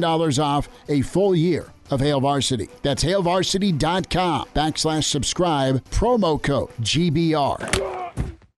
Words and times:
$10 0.00 0.42
off 0.42 0.68
a 0.88 1.02
full 1.02 1.34
year 1.34 1.72
of 1.90 2.00
Hail 2.00 2.20
Varsity. 2.20 2.68
That's 2.82 3.04
hailvarsity.com 3.04 4.48
backslash 4.54 5.04
subscribe, 5.04 5.84
promo 5.90 6.42
code 6.42 6.70
GBR. 6.80 8.02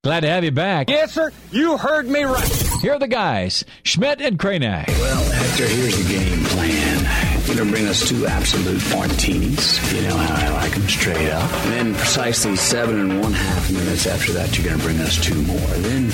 Glad 0.05 0.20
to 0.20 0.28
have 0.28 0.44
you 0.44 0.50
back. 0.50 0.91
Yes, 0.91 1.12
sir. 1.12 1.33
You 1.50 1.78
heard 1.78 2.06
me 2.06 2.25
right. 2.25 2.62
Here 2.83 2.92
are 2.92 2.98
the 2.98 3.09
guys, 3.09 3.64
Schmidt 3.84 4.20
and 4.20 4.39
Kranak. 4.39 4.86
Well, 4.89 5.33
Hector, 5.33 5.67
here's 5.67 5.97
the 5.97 6.14
game 6.14 6.44
plan. 6.44 7.41
You're 7.47 7.56
going 7.56 7.69
to 7.69 7.72
bring 7.75 7.87
us 7.87 8.06
two 8.06 8.27
absolute 8.27 8.83
martinis. 8.91 9.94
You 9.94 10.03
know 10.03 10.16
how 10.16 10.47
I 10.47 10.50
like 10.50 10.72
them 10.72 10.89
straight 10.89 11.31
up. 11.31 11.50
And 11.64 11.72
then 11.72 11.94
precisely 11.94 12.55
seven 12.56 13.00
and 13.00 13.20
one 13.22 13.33
half 13.33 13.70
minutes 13.72 14.06
after 14.06 14.33
that, 14.34 14.59
you're 14.59 14.66
going 14.66 14.78
to 14.78 14.84
bring 14.84 14.98
us 15.00 15.19
two 15.22 15.41
more. 15.42 15.56
Then 15.59 16.11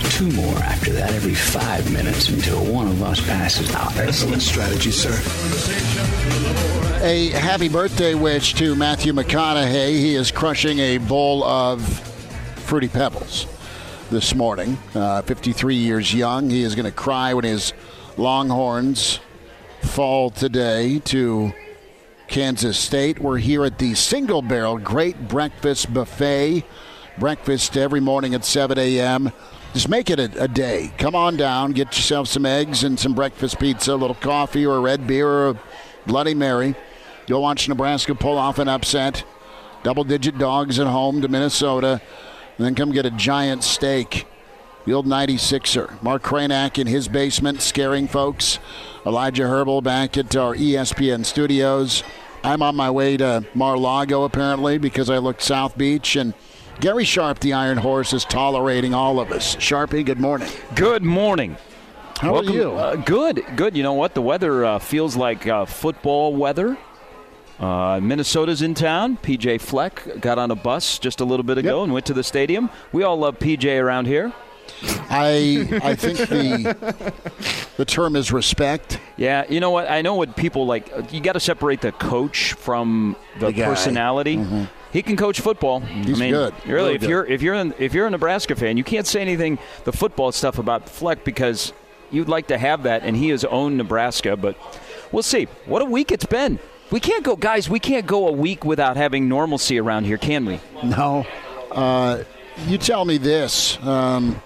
two 0.00 0.30
more 0.32 0.56
after 0.58 0.92
that 0.92 1.12
every 1.12 1.34
five 1.34 1.92
minutes 1.92 2.28
until 2.28 2.64
one 2.64 2.86
of 2.86 3.02
us 3.02 3.20
passes 3.20 3.74
out. 3.74 3.96
Excellent 3.96 4.42
strategy, 4.42 4.90
sir. 4.90 5.10
A 7.02 7.30
happy 7.30 7.68
birthday 7.68 8.14
wish 8.14 8.54
to 8.54 8.74
Matthew 8.74 9.12
McConaughey. 9.12 9.90
He 9.90 10.14
is 10.14 10.30
crushing 10.30 10.78
a 10.78 10.98
bowl 10.98 11.42
of 11.44 11.82
Fruity 12.56 12.88
Pebbles 12.88 13.46
this 14.10 14.34
morning. 14.34 14.78
Uh, 14.94 15.22
53 15.22 15.74
years 15.74 16.12
young. 16.12 16.50
He 16.50 16.62
is 16.62 16.74
going 16.74 16.86
to 16.86 16.92
cry 16.92 17.34
when 17.34 17.44
his 17.44 17.72
Longhorns 18.16 19.20
fall 19.82 20.30
today 20.30 20.98
to 21.06 21.52
Kansas 22.28 22.78
State. 22.78 23.18
We're 23.18 23.38
here 23.38 23.64
at 23.64 23.78
the 23.78 23.94
Single 23.94 24.42
Barrel 24.42 24.78
Great 24.78 25.28
Breakfast 25.28 25.92
Buffet. 25.92 26.64
Breakfast 27.18 27.76
every 27.76 28.00
morning 28.00 28.34
at 28.34 28.44
7 28.44 28.78
a.m. 28.78 29.32
Just 29.72 29.88
make 29.88 30.10
it 30.10 30.18
a, 30.18 30.42
a, 30.42 30.48
day. 30.48 30.92
Come 30.98 31.14
on 31.14 31.36
down, 31.36 31.72
get 31.72 31.96
yourself 31.96 32.26
some 32.26 32.44
eggs 32.44 32.82
and 32.82 32.98
some 32.98 33.14
breakfast 33.14 33.60
pizza, 33.60 33.92
a 33.92 33.94
little 33.94 34.16
coffee 34.16 34.66
or 34.66 34.76
a 34.76 34.80
red 34.80 35.06
beer 35.06 35.28
or 35.28 35.48
a 35.50 35.60
Bloody 36.06 36.34
Mary. 36.34 36.74
You'll 37.28 37.42
watch 37.42 37.68
Nebraska 37.68 38.14
pull 38.16 38.36
off 38.36 38.58
an 38.58 38.66
upset. 38.66 39.24
Double 39.84 40.02
digit 40.02 40.38
dogs 40.38 40.80
at 40.80 40.88
home 40.88 41.22
to 41.22 41.28
Minnesota. 41.28 42.00
And 42.58 42.66
then 42.66 42.74
come 42.74 42.90
get 42.90 43.06
a 43.06 43.10
giant 43.10 43.62
steak. 43.62 44.26
The 44.86 44.92
old 44.92 45.06
96er. 45.06 46.02
Mark 46.02 46.22
Kranak 46.22 46.78
in 46.78 46.88
his 46.88 47.06
basement, 47.06 47.62
scaring 47.62 48.08
folks. 48.08 48.58
Elijah 49.06 49.46
Herbal 49.46 49.82
back 49.82 50.18
at 50.18 50.34
our 50.34 50.54
ESPN 50.56 51.24
studios. 51.24 52.02
I'm 52.42 52.62
on 52.62 52.74
my 52.74 52.90
way 52.90 53.16
to 53.18 53.44
Mar-Lago 53.54 54.24
apparently 54.24 54.78
because 54.78 55.08
I 55.08 55.18
looked 55.18 55.42
South 55.42 55.78
Beach 55.78 56.16
and 56.16 56.34
Gary 56.80 57.04
Sharp, 57.04 57.40
the 57.40 57.52
Iron 57.52 57.78
Horse, 57.78 58.12
is 58.12 58.24
tolerating 58.24 58.94
all 58.94 59.20
of 59.20 59.32
us. 59.32 59.54
Sharpie, 59.56 60.04
good 60.04 60.18
morning. 60.20 60.48
Good 60.74 61.02
morning. 61.02 61.56
How 62.18 62.32
Welcome. 62.34 62.52
are 62.52 62.54
you? 62.54 62.70
Uh, 62.72 62.96
good, 62.96 63.44
good. 63.56 63.76
You 63.76 63.82
know 63.82 63.92
what? 63.92 64.14
The 64.14 64.22
weather 64.22 64.64
uh, 64.64 64.78
feels 64.78 65.16
like 65.16 65.46
uh, 65.46 65.64
football 65.66 66.34
weather. 66.34 66.78
Uh, 67.58 68.00
Minnesota's 68.02 68.62
in 68.62 68.72
town. 68.74 69.18
PJ 69.18 69.60
Fleck 69.60 70.20
got 70.20 70.38
on 70.38 70.50
a 70.50 70.54
bus 70.54 70.98
just 70.98 71.20
a 71.20 71.24
little 71.24 71.44
bit 71.44 71.58
ago 71.58 71.78
Yep. 71.80 71.84
and 71.84 71.92
went 71.92 72.06
to 72.06 72.14
the 72.14 72.22
stadium. 72.24 72.70
We 72.92 73.02
all 73.02 73.18
love 73.18 73.38
PJ 73.38 73.78
around 73.78 74.06
here. 74.06 74.32
I 75.10 75.68
I 75.82 75.94
think 75.94 76.18
the 76.18 77.02
the 77.76 77.84
term 77.84 78.16
is 78.16 78.32
respect. 78.32 78.98
Yeah, 79.18 79.44
you 79.50 79.60
know 79.60 79.70
what? 79.70 79.90
I 79.90 80.00
know 80.00 80.14
what 80.14 80.36
people 80.36 80.64
like. 80.64 80.90
uh, 80.94 81.02
You 81.10 81.20
got 81.20 81.32
to 81.32 81.40
separate 81.40 81.82
the 81.82 81.92
coach 81.92 82.54
from 82.54 83.16
the, 83.38 83.46
The 83.46 83.52
guy. 83.52 83.64
Mm-hmm. 83.74 84.64
He 84.92 85.02
can 85.02 85.16
coach 85.16 85.40
football. 85.40 85.80
He's 85.80 86.16
I 86.16 86.20
mean, 86.20 86.32
good. 86.32 86.54
Really, 86.66 86.72
Really 86.74 86.94
if 86.94 87.00
good. 87.02 87.10
you're 87.10 87.24
if 87.26 87.42
you're 87.42 87.54
an, 87.54 87.74
if 87.78 87.94
you're 87.94 88.06
a 88.06 88.10
Nebraska 88.10 88.56
fan, 88.56 88.76
you 88.76 88.84
can't 88.84 89.06
say 89.06 89.20
anything 89.20 89.58
the 89.84 89.92
football 89.92 90.32
stuff 90.32 90.58
about 90.58 90.88
Fleck 90.88 91.24
because 91.24 91.72
you'd 92.10 92.28
like 92.28 92.48
to 92.48 92.58
have 92.58 92.82
that, 92.82 93.02
and 93.04 93.16
he 93.16 93.28
has 93.28 93.44
owned 93.44 93.76
Nebraska. 93.76 94.36
But 94.36 94.56
we'll 95.12 95.22
see. 95.22 95.44
What 95.66 95.80
a 95.82 95.84
week 95.84 96.10
it's 96.10 96.26
been. 96.26 96.58
We 96.90 96.98
can't 96.98 97.22
go, 97.22 97.36
guys. 97.36 97.70
We 97.70 97.78
can't 97.78 98.04
go 98.04 98.26
a 98.26 98.32
week 98.32 98.64
without 98.64 98.96
having 98.96 99.28
normalcy 99.28 99.78
around 99.78 100.04
here, 100.06 100.18
can 100.18 100.44
we? 100.44 100.58
No. 100.82 101.24
Uh, 101.70 102.24
you 102.66 102.78
tell 102.78 103.04
me 103.04 103.16
this. 103.16 103.80
Um, 103.84 104.42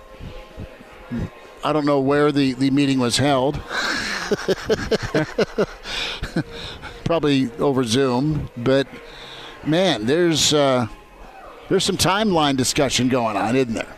I 1.64 1.72
don't 1.72 1.86
know 1.86 2.00
where 2.00 2.30
the, 2.32 2.52
the 2.52 2.70
meeting 2.70 2.98
was 2.98 3.16
held. 3.16 3.58
Probably 7.04 7.50
over 7.58 7.84
Zoom, 7.84 8.50
but 8.58 8.86
man, 9.66 10.06
there's 10.06 10.52
uh, 10.52 10.86
there's 11.68 11.84
some 11.84 11.96
timeline 11.96 12.56
discussion 12.56 13.08
going 13.08 13.36
on, 13.36 13.56
isn't 13.56 13.74
there? 13.74 13.96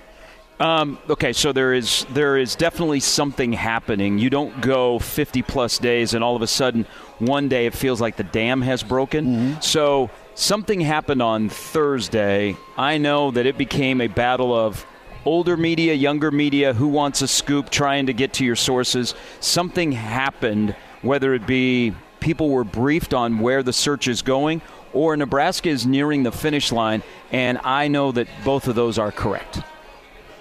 Um, 0.59 0.99
okay, 1.11 1.35
so 1.35 1.53
there 1.53 1.75
is 1.75 2.07
there 2.11 2.39
is 2.39 2.57
definitely 2.57 3.01
something 3.01 3.53
happening. 3.53 4.19
You 4.19 4.31
don't 4.31 4.59
go 4.63 4.99
50 4.99 5.43
plus 5.43 5.79
days 5.79 6.15
and 6.15 6.25
all 6.25 6.35
of 6.35 6.41
a 6.41 6.47
sudden 6.47 6.87
one 7.19 7.49
day 7.49 7.67
it 7.67 7.75
feels 7.75 8.01
like 8.01 8.17
the 8.17 8.25
dam 8.25 8.63
has 8.63 8.83
broken. 8.83 9.61
So 9.61 10.11
something 10.35 10.81
happened 10.81 11.21
on 11.21 11.51
Thursday. 11.51 12.57
I 12.79 12.97
know 12.97 13.31
that 13.33 13.45
it 13.45 13.59
became 13.59 14.01
a 14.01 14.07
battle 14.07 14.55
of 14.55 14.87
older 15.27 15.59
media, 15.59 15.93
younger 15.93 16.31
media, 16.31 16.73
who 16.73 16.89
wants 16.89 17.21
a 17.21 17.29
scoop, 17.29 17.69
trying 17.69 18.07
to 18.07 18.15
get 18.15 18.33
to 18.35 18.45
your 18.45 18.57
sources. 18.57 19.15
Something 19.41 19.93
happened, 19.93 20.75
whether 21.03 21.35
it 21.35 21.47
be 21.47 21.95
people 22.21 22.49
were 22.49 22.65
briefed 22.65 23.13
on 23.13 23.41
where 23.41 23.63
the 23.63 23.73
search 23.73 24.09
is 24.09 24.23
going 24.23 24.63
or 24.97 25.17
Nebraska 25.17 25.69
is 25.69 25.87
nearing 25.87 26.23
the 26.23 26.33
finish 26.33 26.73
line, 26.73 27.03
and 27.31 27.59
I 27.63 27.89
know 27.89 28.13
that 28.13 28.27
both 28.45 28.67
of 28.67 28.75
those 28.75 28.99
are 28.99 29.13
correct. 29.13 29.61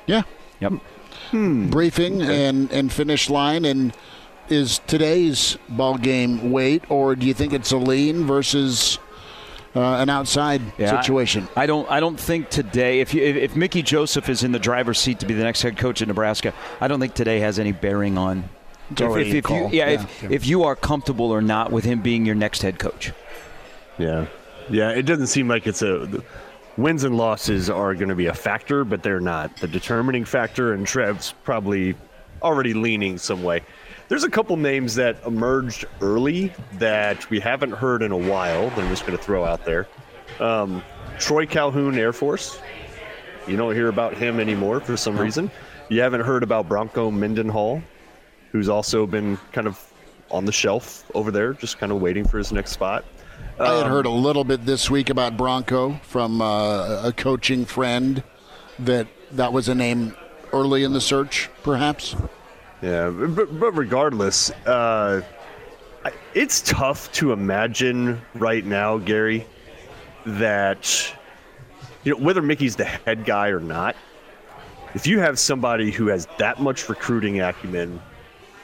Yeah. 0.08 0.24
Yep. 0.62 0.74
Briefing 1.32 2.22
and, 2.22 2.72
and 2.72 2.92
finish 2.92 3.30
line 3.30 3.66
and 3.66 3.94
is 4.48 4.80
today's 4.88 5.58
ball 5.68 5.98
game 5.98 6.52
weight, 6.52 6.84
or 6.90 7.16
do 7.16 7.26
you 7.26 7.34
think 7.34 7.52
it's 7.52 7.72
a 7.72 7.78
lean 7.78 8.26
versus 8.26 9.00
uh, 9.76 9.96
an 9.96 10.10
outside 10.10 10.62
Yeah, 10.78 11.02
situation? 11.02 11.48
I, 11.56 11.66
don't. 11.66 11.90
I 11.92 12.00
don't 12.00 12.20
think 12.20 12.50
today. 12.50 13.02
If 13.02 13.14
you, 13.14 13.24
if, 13.24 13.36
if 13.36 13.56
Mickey 13.56 13.82
Joseph 13.82 14.30
is 14.30 14.44
in 14.44 14.52
the 14.54 14.60
driver's 14.60 15.00
seat 15.00 15.20
to 15.20 15.26
be 15.26 15.34
the 15.34 15.44
next 15.44 15.62
head 15.64 15.78
coach 15.78 16.02
in 16.02 16.08
Nebraska, 16.08 16.54
I 16.80 16.88
don't 16.88 17.00
think 17.00 17.16
today 17.16 17.40
has 17.40 17.60
any 17.60 17.72
bearing 17.74 18.18
on. 18.18 18.48
If, 18.92 19.02
if, 19.02 19.34
if 19.34 19.50
you, 19.50 19.56
yeah, 19.56 19.70
Yeah. 19.72 19.90
If, 19.90 20.24
if 20.24 20.46
you 20.48 20.64
are 20.64 20.76
comfortable 20.76 21.32
or 21.32 21.42
not 21.42 21.72
with 21.72 21.84
him 21.84 22.02
being 22.02 22.26
your 22.26 22.36
next 22.36 22.62
head 22.62 22.78
coach. 22.80 23.12
Yeah, 23.98 24.28
yeah. 24.70 24.90
It 24.92 25.04
doesn't 25.04 25.28
seem 25.28 25.48
like 25.48 25.68
it's 25.68 25.82
a. 25.82 26.06
the 26.06 26.24
Wins 26.78 27.06
and 27.06 27.16
losses 27.16 27.70
are 27.70 27.96
going 27.96 28.10
to 28.10 28.16
be 28.16 28.26
a 28.26 28.34
factor, 28.34 28.84
but 28.84 29.02
they're 29.02 29.22
not 29.22 29.56
the 29.58 29.68
determining 29.68 30.26
factor. 30.26 30.74
And 30.74 30.86
Trev's 30.86 31.34
probably 31.44 31.96
already 32.42 32.74
leaning 32.74 33.18
some 33.18 33.44
way. 33.44 33.62
There's 34.10 34.26
a 34.26 34.30
couple 34.30 34.58
names 34.58 34.94
that 34.96 35.16
emerged 35.26 35.86
early 36.02 36.54
that 36.74 37.30
we 37.30 37.40
haven't 37.40 37.72
heard 37.72 38.04
in 38.04 38.12
a 38.12 38.18
while. 38.18 38.70
That 38.72 38.80
I'm 38.80 38.90
just 38.90 39.06
going 39.06 39.18
to 39.18 39.24
throw 39.24 39.46
out 39.46 39.64
there. 39.64 39.88
Um, 40.40 40.84
Troy 41.18 41.46
Calhoun, 41.46 41.98
Air 41.98 42.12
Force. 42.12 42.60
You 43.48 43.58
don't 43.58 43.74
hear 43.74 43.88
about 43.88 44.16
him 44.16 44.40
anymore 44.40 44.80
for 44.80 44.98
some 44.98 45.18
reason. 45.18 45.50
You 45.90 46.02
haven't 46.02 46.22
heard 46.22 46.44
about 46.44 46.68
Bronco 46.68 47.10
Mendenhall, 47.10 47.82
who's 48.52 48.70
also 48.70 49.06
been 49.06 49.38
kind 49.52 49.68
of 49.68 49.94
on 50.32 50.46
the 50.46 50.52
shelf 50.52 51.10
over 51.14 51.32
there, 51.32 51.54
just 51.54 51.78
kind 51.78 51.92
of 51.92 52.02
waiting 52.02 52.26
for 52.28 52.38
his 52.38 52.52
next 52.52 52.72
spot. 52.72 53.06
I 53.60 53.68
Um, 53.68 53.84
had 53.84 53.88
heard 53.88 54.06
a 54.06 54.12
little 54.12 54.44
bit 54.44 54.66
this 54.66 54.90
week 54.90 55.10
about 55.10 55.38
Bronco 55.38 56.00
from 56.04 56.42
uh, 56.42 57.08
a 57.08 57.14
coaching 57.16 57.66
friend 57.66 58.22
that 58.80 59.08
that 59.32 59.54
was 59.54 59.70
a 59.70 59.76
name 59.76 60.16
early 60.52 60.84
in 60.84 60.94
the 60.94 61.02
search, 61.02 61.50
perhaps. 61.64 62.16
Yeah, 62.82 63.10
but, 63.10 63.58
but 63.60 63.72
regardless, 63.72 64.52
uh, 64.66 65.22
it's 66.34 66.62
tough 66.62 67.12
to 67.14 67.32
imagine 67.32 68.22
right 68.36 68.66
now, 68.66 68.98
Gary, 68.98 69.46
that 70.26 71.16
you 72.04 72.12
know 72.12 72.24
whether 72.24 72.42
Mickey's 72.42 72.76
the 72.76 72.86
head 72.86 73.26
guy 73.26 73.48
or 73.50 73.60
not. 73.60 73.96
If 74.94 75.08
you 75.08 75.20
have 75.20 75.40
somebody 75.40 75.92
who 75.92 76.08
has 76.08 76.28
that 76.38 76.60
much 76.62 76.88
recruiting 76.88 77.42
acumen, 77.42 78.02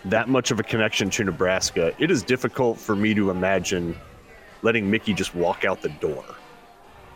that 0.05 0.29
much 0.29 0.51
of 0.51 0.59
a 0.59 0.63
connection 0.63 1.09
to 1.11 1.23
Nebraska, 1.23 1.93
it 1.97 2.11
is 2.11 2.23
difficult 2.23 2.77
for 2.77 2.95
me 2.95 3.13
to 3.13 3.29
imagine 3.29 3.97
letting 4.61 4.89
Mickey 4.89 5.13
just 5.13 5.33
walk 5.35 5.65
out 5.65 5.81
the 5.81 5.89
door. 5.89 6.23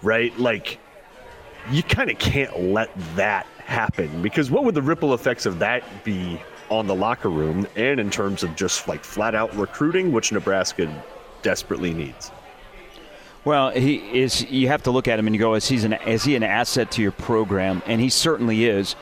Right? 0.02 0.38
Like 0.40 0.80
you 1.72 1.84
kind 1.84 2.10
of 2.10 2.20
can't 2.20 2.60
let 2.60 2.90
that 3.16 3.46
happen 3.58 4.22
because 4.22 4.52
what 4.52 4.64
would 4.64 4.76
the 4.76 4.82
ripple 4.82 5.14
effects 5.14 5.46
of 5.46 5.60
that 5.60 5.84
be 6.04 6.40
on 6.70 6.88
the 6.88 6.96
locker 6.96 7.30
room 7.30 7.68
and 7.76 8.00
in 8.00 8.10
terms 8.10 8.44
of 8.44 8.56
just 8.56 8.88
like 8.88 9.04
flat 9.04 9.36
out 9.36 9.56
recruiting, 9.56 10.12
which 10.12 10.32
Nebraska 10.32 11.04
desperately 11.42 11.94
needs? 11.94 12.32
Well, 13.44 13.70
he 13.70 13.98
is. 14.20 14.44
You 14.50 14.68
have 14.70 14.84
to 14.84 14.92
look 14.92 15.08
at 15.08 15.20
him 15.20 15.28
and 15.28 15.36
you 15.36 15.40
go, 15.40 15.54
is 15.54 15.68
he 15.68 15.78
an 15.86 15.94
is 15.94 16.24
he 16.24 16.36
an 16.36 16.44
asset 16.44 16.92
to 16.92 17.02
your 17.02 17.12
program? 17.12 17.84
And 17.86 18.02
he 18.02 18.10
certainly 18.10 18.66
is. 18.66 18.96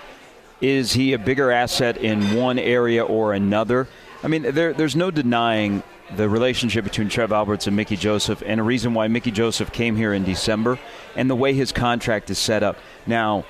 Is 0.59 0.93
he 0.93 1.13
a 1.13 1.17
bigger 1.17 1.51
asset 1.51 1.97
in 1.97 2.35
one 2.35 2.59
area 2.59 3.03
or 3.03 3.33
another? 3.33 3.87
I 4.21 4.27
mean, 4.27 4.43
there, 4.43 4.73
there's 4.73 4.95
no 4.95 5.11
denying 5.11 5.83
the 6.15 6.29
relationship 6.29 6.83
between 6.83 7.09
Trev 7.09 7.31
Alberts 7.31 7.67
and 7.67 7.75
Mickey 7.75 7.95
Joseph, 7.95 8.43
and 8.45 8.59
a 8.59 8.63
reason 8.63 8.93
why 8.93 9.07
Mickey 9.07 9.31
Joseph 9.31 9.71
came 9.71 9.95
here 9.95 10.13
in 10.13 10.23
December, 10.23 10.77
and 11.15 11.29
the 11.29 11.35
way 11.35 11.53
his 11.53 11.71
contract 11.71 12.29
is 12.29 12.37
set 12.37 12.63
up. 12.63 12.77
Now, 13.07 13.45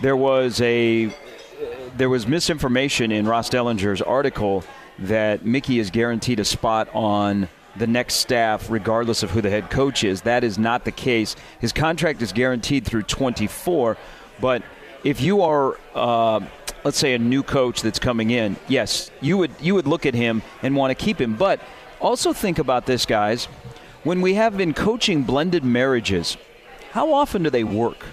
there 0.00 0.16
was 0.16 0.60
a 0.60 1.14
there 1.96 2.08
was 2.08 2.26
misinformation 2.26 3.12
in 3.12 3.26
Ross 3.26 3.50
Dellenger's 3.50 4.02
article 4.02 4.64
that 4.98 5.44
Mickey 5.44 5.78
is 5.78 5.90
guaranteed 5.90 6.40
a 6.40 6.44
spot 6.44 6.88
on 6.94 7.48
the 7.76 7.86
next 7.86 8.16
staff, 8.16 8.68
regardless 8.70 9.22
of 9.22 9.30
who 9.30 9.40
the 9.40 9.50
head 9.50 9.70
coach 9.70 10.04
is. 10.04 10.22
That 10.22 10.44
is 10.44 10.58
not 10.58 10.84
the 10.84 10.92
case. 10.92 11.36
His 11.60 11.72
contract 11.72 12.20
is 12.20 12.32
guaranteed 12.32 12.84
through 12.84 13.04
24, 13.04 13.96
but 14.40 14.62
if 15.04 15.20
you 15.20 15.42
are, 15.42 15.78
uh, 15.94 16.40
let's 16.84 16.98
say, 16.98 17.14
a 17.14 17.18
new 17.18 17.42
coach 17.42 17.82
that's 17.82 17.98
coming 17.98 18.30
in, 18.30 18.56
yes, 18.68 19.10
you 19.20 19.38
would 19.38 19.50
you 19.60 19.74
would 19.74 19.86
look 19.86 20.06
at 20.06 20.14
him 20.14 20.42
and 20.62 20.76
want 20.76 20.96
to 20.96 21.04
keep 21.04 21.20
him. 21.20 21.36
But 21.36 21.60
also 22.02 22.32
think 22.32 22.58
about 22.58 22.86
this, 22.86 23.06
guys. 23.06 23.46
When 24.04 24.20
we 24.20 24.34
have 24.34 24.56
been 24.56 24.74
coaching 24.74 25.22
blended 25.22 25.64
marriages, 25.64 26.36
how 26.90 27.14
often 27.14 27.44
do 27.44 27.50
they 27.50 27.64
work? 27.64 28.04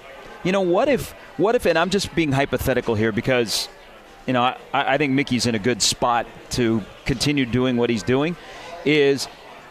You 0.43 0.51
know, 0.51 0.61
what 0.61 0.87
if 0.87 1.11
what 1.37 1.55
if? 1.55 1.65
And 1.65 1.77
I'm 1.77 1.89
just 1.89 2.13
being 2.15 2.31
hypothetical 2.31 2.95
here 2.95 3.11
because 3.11 3.67
you 4.27 4.33
know, 4.33 4.43
I, 4.43 4.57
I 4.73 4.97
think 4.97 5.13
Mickey's 5.13 5.47
in 5.47 5.55
a 5.55 5.59
good 5.59 5.81
spot 5.81 6.27
to 6.51 6.83
continue 7.05 7.45
doing 7.45 7.77
what 7.77 7.89
he's 7.89 8.03
doing. 8.03 8.37
Is 8.85 9.25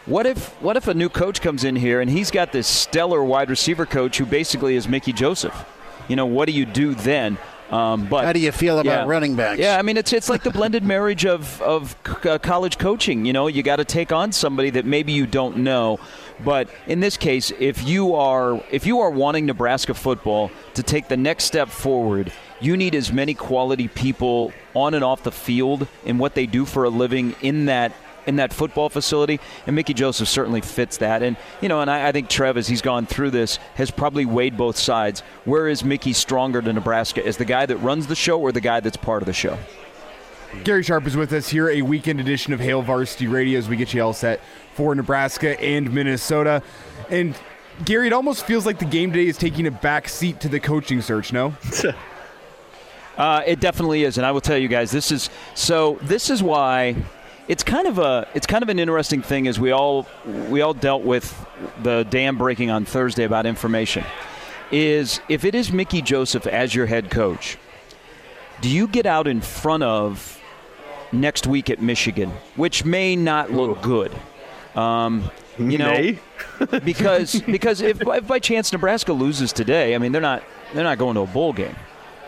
what 0.05 0.25
if 0.25 0.49
what 0.61 0.75
if 0.75 0.87
a 0.87 0.93
new 0.93 1.09
coach 1.09 1.41
comes 1.41 1.63
in 1.63 1.75
here 1.75 2.01
and 2.01 2.09
he's 2.09 2.29
got 2.29 2.51
this 2.51 2.67
stellar 2.67 3.23
wide 3.23 3.49
receiver 3.49 3.85
coach 3.85 4.17
who 4.17 4.25
basically 4.25 4.75
is 4.75 4.87
Mickey 4.87 5.13
Joseph? 5.13 5.65
You 6.07 6.15
know, 6.15 6.25
what 6.25 6.47
do 6.47 6.51
you 6.51 6.65
do 6.65 6.93
then? 6.93 7.37
Um, 7.71 8.07
but 8.07 8.25
How 8.25 8.33
do 8.33 8.39
you 8.39 8.51
feel 8.51 8.79
about 8.79 8.89
yeah. 8.89 9.05
running 9.05 9.35
backs? 9.35 9.59
Yeah, 9.59 9.77
I 9.77 9.83
mean 9.83 9.95
it's 9.97 10.11
it's 10.11 10.27
like 10.29 10.43
the 10.43 10.49
blended 10.49 10.83
marriage 10.83 11.25
of 11.25 11.61
of 11.61 11.95
c- 12.05 12.29
uh, 12.29 12.37
college 12.39 12.77
coaching. 12.79 13.25
You 13.25 13.33
know, 13.33 13.47
you 13.47 13.61
got 13.61 13.75
to 13.75 13.85
take 13.85 14.11
on 14.11 14.31
somebody 14.31 14.71
that 14.71 14.85
maybe 14.85 15.11
you 15.13 15.27
don't 15.27 15.57
know. 15.57 15.99
But 16.43 16.69
in 16.87 16.99
this 16.99 17.17
case, 17.17 17.51
if 17.59 17.87
you 17.87 18.15
are 18.15 18.63
if 18.71 18.87
you 18.87 19.01
are 19.01 19.11
wanting 19.11 19.45
Nebraska 19.45 19.93
football 19.93 20.49
to 20.73 20.81
take 20.81 21.09
the 21.09 21.17
next 21.17 21.43
step 21.43 21.69
forward, 21.69 22.31
you 22.59 22.75
need 22.75 22.95
as 22.95 23.11
many 23.13 23.33
quality 23.35 23.87
people 23.87 24.51
on 24.73 24.93
and 24.95 25.03
off 25.03 25.21
the 25.23 25.31
field 25.31 25.87
in 26.05 26.17
what 26.17 26.33
they 26.35 26.45
do 26.47 26.65
for 26.65 26.85
a 26.85 26.89
living 26.89 27.35
in 27.41 27.65
that 27.65 27.91
in 28.29 28.37
that 28.37 28.53
football 28.53 28.87
facility, 28.89 29.39
and 29.67 29.75
Mickey 29.75 29.93
Joseph 29.93 30.29
certainly 30.29 30.61
fits 30.61 30.97
that. 30.97 31.21
And 31.21 31.35
you 31.61 31.67
know, 31.67 31.81
and 31.81 31.89
I, 31.89 32.07
I, 32.07 32.11
think 32.11 32.29
Trev, 32.29 32.55
as 32.55 32.67
he's 32.67 32.81
gone 32.81 33.05
through 33.05 33.31
this, 33.31 33.57
has 33.75 33.91
probably 33.91 34.25
weighed 34.25 34.55
both 34.55 34.77
sides. 34.77 35.21
Where 35.43 35.67
is 35.67 35.83
Mickey 35.83 36.13
stronger 36.13 36.61
to 36.61 36.71
Nebraska? 36.71 37.25
As 37.25 37.37
the 37.37 37.45
guy 37.45 37.65
that 37.65 37.77
runs 37.77 38.07
the 38.07 38.15
show, 38.15 38.39
or 38.39 38.51
the 38.51 38.61
guy 38.61 38.79
that's 38.79 38.97
part 38.97 39.21
of 39.21 39.25
the 39.25 39.33
show? 39.33 39.57
Gary 40.63 40.83
Sharp 40.83 41.05
is 41.05 41.17
with 41.17 41.33
us 41.33 41.49
here, 41.49 41.69
a 41.69 41.81
weekend 41.81 42.19
edition 42.19 42.53
of 42.53 42.59
Hail 42.59 42.81
Varsity 42.81 43.27
Radio 43.27 43.59
as 43.59 43.67
we 43.67 43.75
get 43.75 43.93
you 43.93 44.01
all 44.01 44.13
set 44.13 44.39
for 44.73 44.95
Nebraska 44.95 45.59
and 45.59 45.91
Minnesota. 45.91 46.63
And 47.09 47.35
Gary, 47.83 48.07
it 48.07 48.13
almost 48.13 48.45
feels 48.45 48.65
like 48.65 48.79
the 48.79 48.85
game 48.85 49.11
day 49.11 49.27
is 49.27 49.37
taking 49.37 49.67
a 49.67 49.71
back 49.71 50.07
seat 50.07 50.39
to 50.41 50.49
the 50.49 50.59
coaching 50.59 51.01
search. 51.01 51.33
No. 51.33 51.55
Uh, 53.19 53.43
it 53.45 53.59
definitely 53.59 54.05
is, 54.05 54.17
and 54.17 54.25
I 54.25 54.31
will 54.31 54.39
tell 54.39 54.57
you 54.57 54.69
guys, 54.69 54.91
this 54.91 55.11
is 55.11 55.29
so. 55.53 55.99
This 56.03 56.29
is 56.29 56.41
why 56.41 56.95
it's 57.49 57.63
kind 57.63 57.87
of 57.87 57.97
a 57.97 58.27
it's 58.35 58.47
kind 58.47 58.63
of 58.63 58.69
an 58.69 58.79
interesting 58.79 59.21
thing 59.23 59.47
as 59.47 59.59
we 59.59 59.71
all 59.71 60.07
we 60.49 60.61
all 60.61 60.73
dealt 60.73 61.03
with 61.03 61.45
the 61.81 62.03
dam 62.03 62.37
breaking 62.37 62.69
on 62.69 62.85
Thursday 62.85 63.23
about 63.25 63.45
information. 63.45 64.05
Is 64.71 65.19
if 65.27 65.43
it 65.43 65.55
is 65.55 65.73
Mickey 65.73 66.01
Joseph 66.03 66.45
as 66.45 66.73
your 66.73 66.85
head 66.85 67.09
coach 67.09 67.57
do 68.61 68.69
you 68.69 68.87
get 68.87 69.05
out 69.05 69.27
in 69.27 69.41
front 69.41 69.83
of 69.83 70.39
next 71.11 71.47
week 71.47 71.71
at 71.71 71.81
Michigan 71.81 72.29
which 72.55 72.85
may 72.85 73.15
not 73.15 73.51
look 73.51 73.81
good? 73.81 74.11
Um, 74.75 75.31
you 75.57 75.79
know 75.79 76.15
because 76.85 77.41
because 77.41 77.81
if, 77.81 77.99
if 77.99 78.27
by 78.27 78.37
chance 78.37 78.71
Nebraska 78.71 79.11
loses 79.11 79.51
today 79.51 79.95
I 79.95 79.97
mean 79.97 80.11
they're 80.11 80.21
not 80.21 80.43
they're 80.75 80.83
not 80.83 80.99
going 80.99 81.15
to 81.15 81.21
a 81.21 81.27
bowl 81.27 81.53
game. 81.53 81.75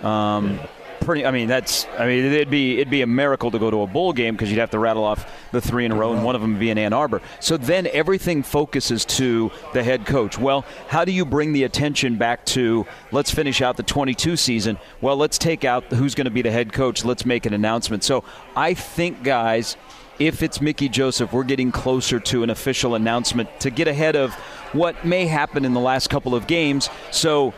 Um, 0.01 0.59
pretty. 1.01 1.25
I 1.25 1.31
mean, 1.31 1.47
that's. 1.47 1.85
I 1.97 2.05
mean, 2.05 2.23
it'd 2.23 2.49
be 2.49 2.75
it'd 2.75 2.89
be 2.89 3.01
a 3.01 3.07
miracle 3.07 3.51
to 3.51 3.59
go 3.59 3.69
to 3.69 3.81
a 3.81 3.87
bowl 3.87 4.13
game 4.13 4.35
because 4.35 4.49
you'd 4.49 4.59
have 4.59 4.69
to 4.71 4.79
rattle 4.79 5.03
off 5.03 5.29
the 5.51 5.59
three 5.59 5.85
in 5.85 5.91
a 5.91 5.95
row, 5.95 6.13
and 6.13 6.23
one 6.23 6.35
of 6.35 6.41
them 6.41 6.57
be 6.57 6.69
in 6.69 6.77
Ann 6.77 6.93
Arbor. 6.93 7.21
So 7.39 7.57
then 7.57 7.87
everything 7.87 8.43
focuses 8.43 9.03
to 9.05 9.51
the 9.73 9.83
head 9.83 10.05
coach. 10.05 10.37
Well, 10.37 10.65
how 10.87 11.03
do 11.03 11.11
you 11.11 11.25
bring 11.25 11.51
the 11.53 11.63
attention 11.63 12.17
back 12.17 12.45
to 12.47 12.85
let's 13.11 13.31
finish 13.31 13.61
out 13.61 13.75
the 13.77 13.83
22 13.83 14.37
season? 14.37 14.77
Well, 15.01 15.17
let's 15.17 15.37
take 15.37 15.65
out 15.65 15.83
who's 15.85 16.15
going 16.15 16.25
to 16.25 16.31
be 16.31 16.41
the 16.41 16.51
head 16.51 16.71
coach. 16.71 17.03
Let's 17.03 17.25
make 17.25 17.45
an 17.45 17.53
announcement. 17.53 18.03
So 18.03 18.23
I 18.55 18.73
think, 18.73 19.23
guys. 19.23 19.75
If 20.19 20.43
it's 20.43 20.61
Mickey 20.61 20.87
Joseph, 20.87 21.33
we're 21.33 21.45
getting 21.45 21.71
closer 21.71 22.19
to 22.19 22.43
an 22.43 22.51
official 22.51 22.93
announcement 22.93 23.49
to 23.61 23.71
get 23.71 23.87
ahead 23.87 24.15
of 24.15 24.31
what 24.71 25.03
may 25.03 25.25
happen 25.25 25.65
in 25.65 25.73
the 25.73 25.79
last 25.79 26.11
couple 26.11 26.35
of 26.35 26.45
games. 26.45 26.91
So 27.09 27.55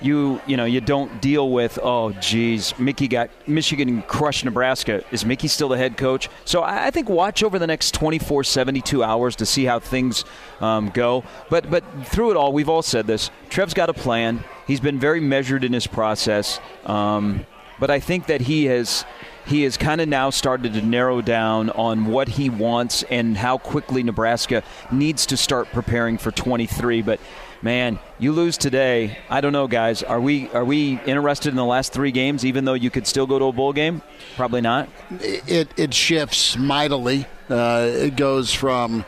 you 0.00 0.40
you 0.46 0.56
know 0.56 0.64
you 0.64 0.80
don't 0.80 1.20
deal 1.20 1.50
with 1.50 1.78
oh 1.82 2.12
geez 2.12 2.78
Mickey 2.78 3.08
got 3.08 3.30
Michigan 3.46 4.02
crushed 4.02 4.44
Nebraska. 4.44 5.04
Is 5.10 5.24
Mickey 5.24 5.48
still 5.48 5.68
the 5.68 5.76
head 5.76 5.96
coach? 5.96 6.28
So 6.44 6.62
I, 6.62 6.86
I 6.86 6.90
think 6.90 7.08
watch 7.08 7.42
over 7.42 7.58
the 7.58 7.66
next 7.66 7.94
24 7.94 8.44
72 8.44 9.02
hours 9.02 9.36
to 9.36 9.46
see 9.46 9.64
how 9.64 9.78
things 9.80 10.24
um, 10.60 10.90
go. 10.90 11.24
But 11.50 11.70
but 11.70 11.84
through 12.06 12.32
it 12.32 12.36
all 12.36 12.52
we've 12.52 12.68
all 12.68 12.82
said 12.82 13.06
this. 13.06 13.30
Trev's 13.48 13.74
got 13.74 13.88
a 13.88 13.94
plan. 13.94 14.44
He's 14.66 14.80
been 14.80 14.98
very 14.98 15.20
measured 15.20 15.64
in 15.64 15.72
his 15.72 15.86
process. 15.86 16.60
Um, 16.86 17.46
but 17.78 17.90
I 17.90 18.00
think 18.00 18.26
that 18.26 18.42
he 18.42 18.66
has 18.66 19.04
he 19.46 19.62
has 19.64 19.76
kind 19.76 20.00
of 20.00 20.08
now 20.08 20.30
started 20.30 20.72
to 20.74 20.82
narrow 20.82 21.20
down 21.20 21.70
on 21.70 22.06
what 22.06 22.28
he 22.28 22.48
wants 22.48 23.02
and 23.04 23.36
how 23.36 23.58
quickly 23.58 24.02
Nebraska 24.02 24.62
needs 24.90 25.26
to 25.26 25.36
start 25.36 25.68
preparing 25.72 26.16
for 26.16 26.30
23 26.30 27.02
but 27.02 27.20
man, 27.64 27.98
you 28.18 28.30
lose 28.30 28.58
today. 28.58 29.18
I 29.30 29.40
don't 29.40 29.54
know, 29.54 29.66
guys. 29.66 30.02
Are 30.02 30.20
we 30.20 30.50
are 30.50 30.64
we 30.64 31.00
interested 31.06 31.48
in 31.48 31.56
the 31.56 31.64
last 31.64 31.92
three 31.92 32.12
games, 32.12 32.44
even 32.44 32.66
though 32.66 32.74
you 32.74 32.90
could 32.90 33.06
still 33.06 33.26
go 33.26 33.38
to 33.38 33.46
a 33.46 33.52
bowl 33.52 33.72
game? 33.72 34.02
Probably 34.36 34.60
not. 34.60 34.88
It 35.20 35.68
it 35.76 35.94
shifts 35.94 36.56
mightily. 36.56 37.26
Uh, 37.48 37.88
it 37.90 38.16
goes 38.16 38.52
from 38.52 39.04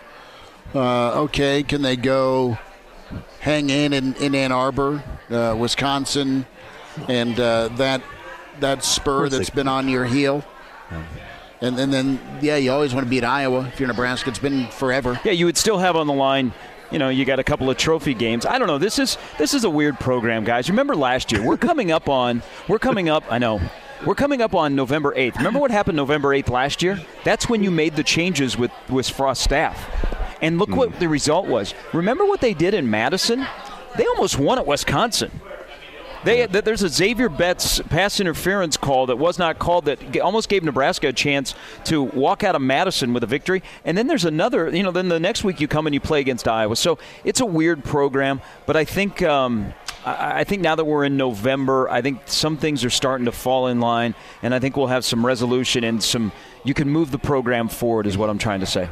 uh, 0.74 1.22
okay, 1.24 1.62
can 1.62 1.82
they 1.82 1.96
go 1.96 2.58
hang 3.40 3.70
in 3.70 3.92
in, 3.92 4.14
in 4.14 4.34
Ann 4.34 4.52
Arbor, 4.52 5.04
uh, 5.30 5.54
Wisconsin, 5.56 6.46
and 7.08 7.38
uh, 7.38 7.68
that 7.76 8.02
that 8.60 8.82
spur 8.82 9.28
that's 9.28 9.50
been 9.50 9.68
on 9.68 9.88
your 9.88 10.06
heel. 10.06 10.42
And, 11.58 11.78
and 11.80 11.90
then, 11.90 12.20
yeah, 12.42 12.56
you 12.56 12.70
always 12.70 12.92
want 12.92 13.06
to 13.06 13.10
beat 13.10 13.24
Iowa 13.24 13.66
if 13.68 13.80
you're 13.80 13.86
Nebraska. 13.88 14.28
It's 14.28 14.38
been 14.38 14.66
forever. 14.68 15.18
Yeah, 15.24 15.32
you 15.32 15.46
would 15.46 15.56
still 15.56 15.78
have 15.78 15.96
on 15.96 16.06
the 16.06 16.12
line 16.12 16.52
you 16.90 16.98
know, 16.98 17.08
you 17.08 17.24
got 17.24 17.38
a 17.38 17.44
couple 17.44 17.70
of 17.70 17.76
trophy 17.76 18.14
games. 18.14 18.46
I 18.46 18.58
don't 18.58 18.68
know. 18.68 18.78
This 18.78 18.98
is 18.98 19.18
this 19.38 19.54
is 19.54 19.64
a 19.64 19.70
weird 19.70 19.98
program, 19.98 20.44
guys. 20.44 20.68
Remember 20.68 20.94
last 20.94 21.32
year? 21.32 21.42
We're 21.42 21.56
coming 21.56 21.90
up 21.90 22.08
on 22.08 22.42
we're 22.68 22.78
coming 22.78 23.08
up. 23.08 23.24
I 23.30 23.38
know. 23.38 23.60
We're 24.04 24.14
coming 24.14 24.42
up 24.42 24.54
on 24.54 24.74
November 24.74 25.14
8th. 25.14 25.36
Remember 25.36 25.58
what 25.58 25.70
happened 25.70 25.96
November 25.96 26.28
8th 26.28 26.50
last 26.50 26.82
year? 26.82 27.00
That's 27.24 27.48
when 27.48 27.62
you 27.62 27.70
made 27.70 27.96
the 27.96 28.04
changes 28.04 28.56
with 28.56 28.70
with 28.88 29.08
Frost 29.08 29.42
staff. 29.42 29.90
And 30.42 30.58
look 30.58 30.68
mm. 30.68 30.76
what 30.76 31.00
the 31.00 31.08
result 31.08 31.46
was. 31.46 31.74
Remember 31.92 32.24
what 32.26 32.40
they 32.40 32.52
did 32.52 32.74
in 32.74 32.90
Madison? 32.90 33.46
They 33.96 34.04
almost 34.06 34.38
won 34.38 34.58
at 34.58 34.66
Wisconsin. 34.66 35.30
They, 36.26 36.44
there's 36.46 36.82
a 36.82 36.88
Xavier 36.88 37.28
Betts 37.28 37.80
pass 37.82 38.18
interference 38.18 38.76
call 38.76 39.06
that 39.06 39.16
was 39.16 39.38
not 39.38 39.60
called 39.60 39.84
that 39.84 40.18
almost 40.18 40.48
gave 40.48 40.64
Nebraska 40.64 41.06
a 41.06 41.12
chance 41.12 41.54
to 41.84 42.02
walk 42.02 42.42
out 42.42 42.56
of 42.56 42.62
Madison 42.62 43.14
with 43.14 43.22
a 43.22 43.28
victory. 43.28 43.62
And 43.84 43.96
then 43.96 44.08
there's 44.08 44.24
another, 44.24 44.68
you 44.74 44.82
know, 44.82 44.90
then 44.90 45.08
the 45.08 45.20
next 45.20 45.44
week 45.44 45.60
you 45.60 45.68
come 45.68 45.86
and 45.86 45.94
you 45.94 46.00
play 46.00 46.18
against 46.18 46.48
Iowa. 46.48 46.74
So 46.74 46.98
it's 47.22 47.38
a 47.38 47.46
weird 47.46 47.84
program, 47.84 48.42
but 48.66 48.76
I 48.76 48.84
think. 48.84 49.22
Um, 49.22 49.72
I, 50.04 50.40
I 50.40 50.44
think 50.44 50.62
now 50.62 50.74
that 50.74 50.84
we're 50.84 51.04
in 51.04 51.16
November, 51.16 51.88
I 51.88 52.02
think 52.02 52.22
some 52.26 52.56
things 52.56 52.84
are 52.84 52.90
starting 52.90 53.26
to 53.26 53.32
fall 53.32 53.68
in 53.68 53.80
line, 53.80 54.14
and 54.42 54.54
I 54.54 54.58
think 54.58 54.76
we'll 54.76 54.86
have 54.86 55.04
some 55.04 55.24
resolution 55.24 55.84
and 55.84 56.02
some. 56.02 56.32
You 56.64 56.74
can 56.74 56.88
move 56.88 57.10
the 57.10 57.18
program 57.18 57.68
forward, 57.68 58.06
is 58.06 58.18
what 58.18 58.30
I'm 58.30 58.38
trying 58.38 58.60
to 58.60 58.66
say. 58.66 58.88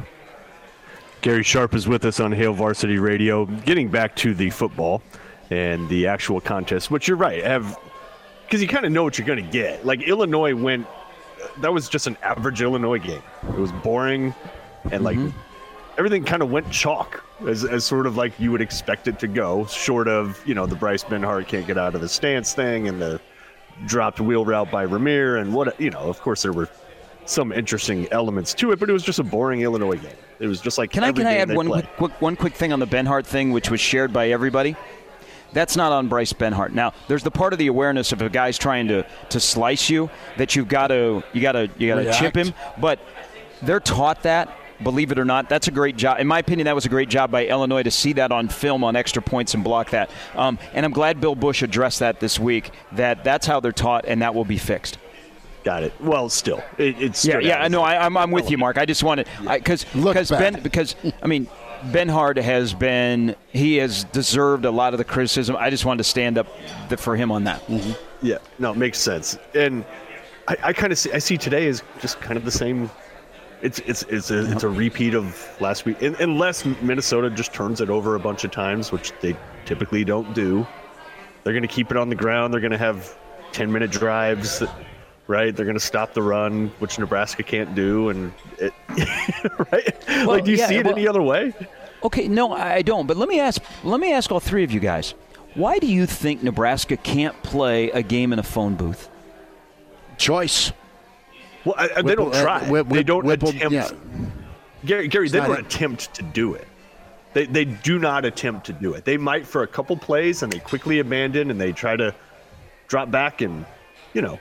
Gary 1.20 1.42
Sharp 1.42 1.74
is 1.74 1.88
with 1.88 2.04
us 2.04 2.20
on 2.20 2.32
Hail 2.32 2.52
Varsity 2.52 2.98
Radio. 2.98 3.46
Getting 3.46 3.88
back 3.88 4.14
to 4.16 4.34
the 4.34 4.50
football 4.50 5.02
and 5.54 5.88
the 5.88 6.06
actual 6.08 6.40
contest, 6.40 6.90
which 6.90 7.06
you're 7.06 7.16
right, 7.16 7.44
have 7.44 7.78
because 8.44 8.60
you 8.60 8.68
kind 8.68 8.84
of 8.84 8.92
know 8.92 9.04
what 9.04 9.18
you're 9.18 9.26
going 9.26 9.42
to 9.42 9.50
get. 9.50 9.86
Like 9.86 10.02
Illinois 10.02 10.54
went, 10.54 10.86
that 11.58 11.72
was 11.72 11.88
just 11.88 12.06
an 12.06 12.16
average 12.22 12.60
Illinois 12.60 12.98
game. 12.98 13.22
It 13.48 13.58
was 13.58 13.72
boring, 13.72 14.34
and 14.90 15.04
like 15.04 15.16
mm-hmm. 15.16 15.36
everything 15.96 16.24
kind 16.24 16.42
of 16.42 16.50
went 16.50 16.70
chalk 16.70 17.22
as, 17.46 17.64
as 17.64 17.84
sort 17.84 18.06
of 18.06 18.16
like 18.16 18.38
you 18.38 18.50
would 18.50 18.60
expect 18.60 19.08
it 19.08 19.18
to 19.20 19.28
go, 19.28 19.64
short 19.66 20.08
of 20.08 20.42
you 20.46 20.54
know 20.54 20.66
the 20.66 20.76
Bryce 20.76 21.04
Benhart 21.04 21.46
can't 21.46 21.66
get 21.66 21.78
out 21.78 21.94
of 21.94 22.00
the 22.00 22.08
stance 22.08 22.52
thing 22.52 22.88
and 22.88 23.00
the 23.00 23.20
dropped 23.86 24.20
wheel 24.20 24.44
route 24.44 24.70
by 24.70 24.86
Rahmir 24.86 25.40
and 25.40 25.54
what 25.54 25.80
you 25.80 25.90
know. 25.90 26.00
Of 26.00 26.20
course, 26.20 26.42
there 26.42 26.52
were 26.52 26.68
some 27.26 27.52
interesting 27.52 28.06
elements 28.12 28.52
to 28.54 28.72
it, 28.72 28.78
but 28.78 28.90
it 28.90 28.92
was 28.92 29.02
just 29.02 29.18
a 29.18 29.24
boring 29.24 29.62
Illinois 29.62 29.96
game. 29.96 30.16
It 30.40 30.46
was 30.46 30.60
just 30.60 30.78
like 30.78 30.90
Can 30.90 31.04
I 31.04 31.12
can 31.12 31.26
I 31.26 31.36
add 31.36 31.54
one 31.54 31.68
quick 31.70 32.20
one 32.20 32.36
quick 32.36 32.54
thing 32.54 32.72
on 32.72 32.80
the 32.80 32.86
Benhart 32.86 33.24
thing, 33.24 33.52
which 33.52 33.70
was 33.70 33.80
shared 33.80 34.12
by 34.12 34.30
everybody? 34.30 34.76
That's 35.54 35.76
not 35.76 35.92
on 35.92 36.08
Bryce 36.08 36.32
Benhart. 36.32 36.72
Now, 36.72 36.92
there's 37.08 37.22
the 37.22 37.30
part 37.30 37.52
of 37.52 37.58
the 37.58 37.68
awareness 37.68 38.12
of 38.12 38.20
a 38.20 38.28
guy's 38.28 38.58
trying 38.58 38.88
to, 38.88 39.06
to 39.30 39.40
slice 39.40 39.88
you 39.88 40.10
that 40.36 40.54
you've 40.56 40.68
got 40.68 40.88
to 40.88 41.22
you 41.32 41.40
got 41.40 41.52
to 41.52 41.70
you 41.78 41.88
got 41.88 42.02
to 42.02 42.12
chip 42.12 42.36
him, 42.36 42.52
but 42.78 42.98
they're 43.62 43.80
taught 43.80 44.22
that. 44.24 44.54
Believe 44.82 45.12
it 45.12 45.20
or 45.20 45.24
not, 45.24 45.48
that's 45.48 45.68
a 45.68 45.70
great 45.70 45.96
job. 45.96 46.18
In 46.18 46.26
my 46.26 46.40
opinion, 46.40 46.64
that 46.64 46.74
was 46.74 46.84
a 46.84 46.88
great 46.88 47.08
job 47.08 47.30
by 47.30 47.46
Illinois 47.46 47.84
to 47.84 47.92
see 47.92 48.12
that 48.14 48.32
on 48.32 48.48
film 48.48 48.82
on 48.82 48.96
extra 48.96 49.22
points 49.22 49.54
and 49.54 49.62
block 49.62 49.90
that. 49.90 50.10
Um, 50.34 50.58
and 50.72 50.84
I'm 50.84 50.92
glad 50.92 51.20
Bill 51.20 51.36
Busch 51.36 51.62
addressed 51.62 52.00
that 52.00 52.18
this 52.18 52.40
week. 52.40 52.72
That 52.92 53.22
that's 53.22 53.46
how 53.46 53.60
they're 53.60 53.70
taught, 53.72 54.04
and 54.06 54.20
that 54.20 54.34
will 54.34 54.44
be 54.44 54.58
fixed. 54.58 54.98
Got 55.62 55.84
it. 55.84 55.94
Well, 55.98 56.28
still, 56.28 56.62
it, 56.76 57.00
it's 57.00 57.24
Yeah, 57.24 57.38
yeah, 57.38 57.68
no, 57.68 57.82
I, 57.82 58.04
I'm, 58.04 58.16
I'm 58.18 58.30
with 58.30 58.50
you, 58.50 58.58
Mark. 58.58 58.76
I 58.76 58.84
just 58.84 59.02
wanted 59.02 59.26
because 59.48 59.86
Look 59.94 60.14
because. 60.14 60.30
Ben 60.30 60.60
because 60.60 60.94
I 61.22 61.26
mean 61.26 61.48
Benhart 61.92 62.36
has 62.38 62.72
been 62.74 63.34
he 63.52 63.76
has 63.76 64.04
deserved 64.04 64.64
a 64.64 64.70
lot 64.70 64.94
of 64.94 64.98
the 64.98 65.04
criticism. 65.04 65.56
I 65.58 65.70
just 65.70 65.84
wanted 65.84 65.98
to 65.98 66.04
stand 66.04 66.38
up 66.38 66.46
th- 66.88 67.00
for 67.00 67.16
him 67.16 67.30
on 67.30 67.44
that. 67.44 67.60
Mm-hmm. 67.66 67.92
Yeah, 68.26 68.38
no, 68.58 68.72
it 68.72 68.76
makes 68.76 68.98
sense. 68.98 69.38
And 69.54 69.84
I, 70.48 70.56
I 70.62 70.72
kind 70.72 70.92
of 70.92 70.98
see, 70.98 71.12
I 71.12 71.18
see 71.18 71.36
today 71.36 71.68
as 71.68 71.82
just 72.00 72.20
kind 72.20 72.36
of 72.36 72.44
the 72.44 72.50
same. 72.50 72.90
It's 73.62 73.78
it's 73.80 74.02
it's 74.04 74.30
a, 74.30 74.50
it's 74.52 74.62
a 74.62 74.68
repeat 74.68 75.14
of 75.14 75.48
last 75.60 75.84
week, 75.86 76.02
Un- 76.02 76.16
unless 76.20 76.64
Minnesota 76.82 77.30
just 77.30 77.52
turns 77.54 77.80
it 77.80 77.88
over 77.90 78.14
a 78.14 78.20
bunch 78.20 78.44
of 78.44 78.50
times, 78.50 78.92
which 78.92 79.12
they 79.20 79.36
typically 79.64 80.04
don't 80.04 80.34
do. 80.34 80.66
They're 81.42 81.52
going 81.54 81.62
to 81.62 81.68
keep 81.68 81.90
it 81.90 81.96
on 81.96 82.08
the 82.08 82.14
ground. 82.14 82.52
They're 82.52 82.60
going 82.60 82.72
to 82.72 82.78
have 82.78 83.16
ten 83.52 83.72
minute 83.72 83.90
drives, 83.90 84.62
right? 85.28 85.54
They're 85.54 85.64
going 85.66 85.78
to 85.78 85.84
stop 85.84 86.12
the 86.14 86.22
run, 86.22 86.68
which 86.78 86.98
Nebraska 86.98 87.42
can't 87.42 87.74
do, 87.74 88.10
and 88.10 88.32
it, 88.58 88.72
right? 89.72 89.93
Like, 90.36 90.44
do 90.44 90.50
you 90.52 90.56
yeah, 90.58 90.66
see 90.68 90.76
it 90.76 90.84
well- 90.86 90.94
any 90.94 91.06
other 91.08 91.22
way? 91.22 91.52
Okay, 92.02 92.28
no, 92.28 92.52
I 92.52 92.82
don't. 92.82 93.06
But 93.06 93.16
let 93.16 93.28
me 93.28 93.40
ask 93.40 93.62
let 93.82 93.98
me 93.98 94.12
ask 94.12 94.30
all 94.30 94.40
three 94.40 94.62
of 94.64 94.70
you 94.70 94.80
guys. 94.80 95.14
Why 95.54 95.78
do 95.78 95.86
you 95.86 96.04
think 96.06 96.42
Nebraska 96.42 96.96
can't 96.96 97.40
play 97.42 97.90
a 97.90 98.02
game 98.02 98.32
in 98.32 98.38
a 98.38 98.42
phone 98.42 98.74
booth? 98.74 99.08
Choice. 100.18 100.72
Well, 101.64 101.74
I, 101.78 101.88
I- 101.96 102.02
they 102.02 102.14
don't 102.14 102.26
Whipple- 102.26 102.34
uh, 102.34 102.42
try. 102.42 102.70
Whip- 102.70 102.88
they 102.88 103.02
don't 103.02 103.24
Whipple- 103.24 103.48
attempt. 103.50 103.72
yeah. 103.72 103.88
Gary, 104.84 105.08
Gary 105.08 105.28
they 105.30 105.38
don't 105.40 105.52
it. 105.58 105.64
attempt 105.66 106.12
to 106.14 106.22
do 106.22 106.54
it. 106.54 106.68
They, 107.32 107.46
they 107.46 107.64
do 107.64 107.98
not 107.98 108.24
attempt 108.26 108.66
to 108.66 108.72
do 108.74 108.92
it. 108.94 109.04
They 109.04 109.16
might 109.16 109.46
for 109.46 109.62
a 109.62 109.66
couple 109.66 109.96
plays 109.96 110.42
and 110.42 110.52
they 110.52 110.58
quickly 110.60 110.98
abandon 111.00 111.50
and 111.50 111.58
they 111.60 111.72
try 111.72 111.96
to 111.96 112.14
drop 112.86 113.10
back 113.10 113.40
and, 113.40 113.64
you 114.12 114.20
know, 114.22 114.38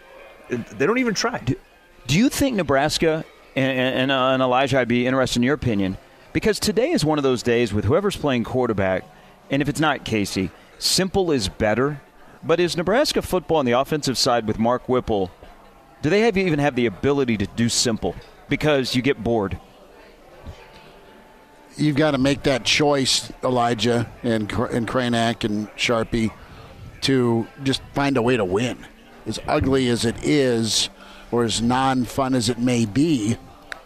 they 0.49 0.85
don't 0.85 0.97
even 0.99 1.13
try. 1.13 1.39
Do 1.39 2.17
you 2.19 2.27
think 2.29 2.57
Nebraska 2.57 3.23
and, 3.55 3.95
and, 3.95 4.11
uh, 4.11 4.29
and 4.29 4.41
Elijah? 4.41 4.79
I'd 4.79 4.87
be 4.87 5.05
interested 5.07 5.39
in 5.39 5.43
your 5.43 5.55
opinion 5.55 5.97
because 6.33 6.59
today 6.59 6.91
is 6.91 7.05
one 7.05 7.19
of 7.19 7.23
those 7.23 7.43
days 7.43 7.73
with 7.73 7.85
whoever's 7.85 8.17
playing 8.17 8.43
quarterback, 8.43 9.05
and 9.49 9.61
if 9.61 9.69
it's 9.69 9.79
not 9.79 10.03
Casey, 10.03 10.51
simple 10.79 11.31
is 11.31 11.47
better. 11.47 12.01
But 12.43 12.59
is 12.59 12.75
Nebraska 12.75 13.21
football 13.21 13.57
on 13.57 13.65
the 13.65 13.71
offensive 13.71 14.17
side 14.17 14.47
with 14.47 14.59
Mark 14.59 14.89
Whipple? 14.89 15.31
Do 16.01 16.09
they 16.09 16.21
have 16.21 16.37
even 16.37 16.59
have 16.59 16.75
the 16.75 16.87
ability 16.87 17.37
to 17.37 17.47
do 17.47 17.69
simple? 17.69 18.15
Because 18.49 18.95
you 18.95 19.01
get 19.01 19.23
bored. 19.23 19.57
You've 21.77 21.95
got 21.95 22.11
to 22.11 22.17
make 22.17 22.43
that 22.43 22.65
choice, 22.65 23.31
Elijah 23.43 24.11
and 24.21 24.51
and 24.51 24.87
Kranak 24.87 25.45
and 25.45 25.69
Sharpie, 25.75 26.31
to 27.01 27.47
just 27.63 27.81
find 27.93 28.17
a 28.17 28.21
way 28.21 28.35
to 28.35 28.45
win. 28.45 28.85
As 29.25 29.39
ugly 29.47 29.87
as 29.87 30.03
it 30.03 30.17
is, 30.23 30.89
or 31.33 31.43
as 31.43 31.63
non-fun 31.63 32.35
as 32.35 32.47
it 32.47 32.59
may 32.59 32.85
be, 32.85 33.35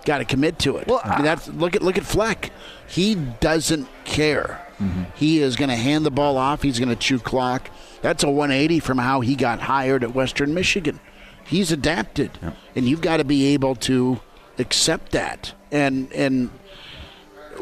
got 0.04 0.18
to 0.18 0.26
commit 0.26 0.60
to 0.60 0.76
it. 0.76 0.86
Well, 0.86 1.00
I 1.02 1.16
mean, 1.16 1.24
that's 1.24 1.48
look 1.48 1.78
at 1.78 1.82
look 1.82 1.98
at 1.98 2.04
Fleck. 2.04 2.52
He 2.90 3.16
doesn't 3.16 3.88
care. 4.04 4.68
Mm-hmm. 4.80 5.04
He 5.16 5.40
is 5.40 5.56
going 5.56 5.70
to 5.70 5.76
hand 5.76 6.06
the 6.06 6.12
ball 6.12 6.38
off. 6.38 6.62
He's 6.62 6.78
going 6.78 6.90
to 6.90 6.96
chew 6.96 7.20
clock. 7.20 7.70
That's 8.02 8.24
a 8.26 8.30
180 8.30 8.82
from 8.82 8.98
how 8.98 9.22
he 9.22 9.36
got 9.36 9.62
hired 9.62 10.04
at 10.04 10.14
Western 10.14 10.54
Michigan. 10.54 11.00
He's 11.46 11.72
adapted, 11.72 12.38
and 12.76 12.86
you've 12.86 13.00
got 13.00 13.18
to 13.18 13.24
be 13.24 13.54
able 13.54 13.76
to 13.76 14.20
accept 14.60 15.14
that. 15.14 15.54
And 15.72 16.12
and 16.12 16.50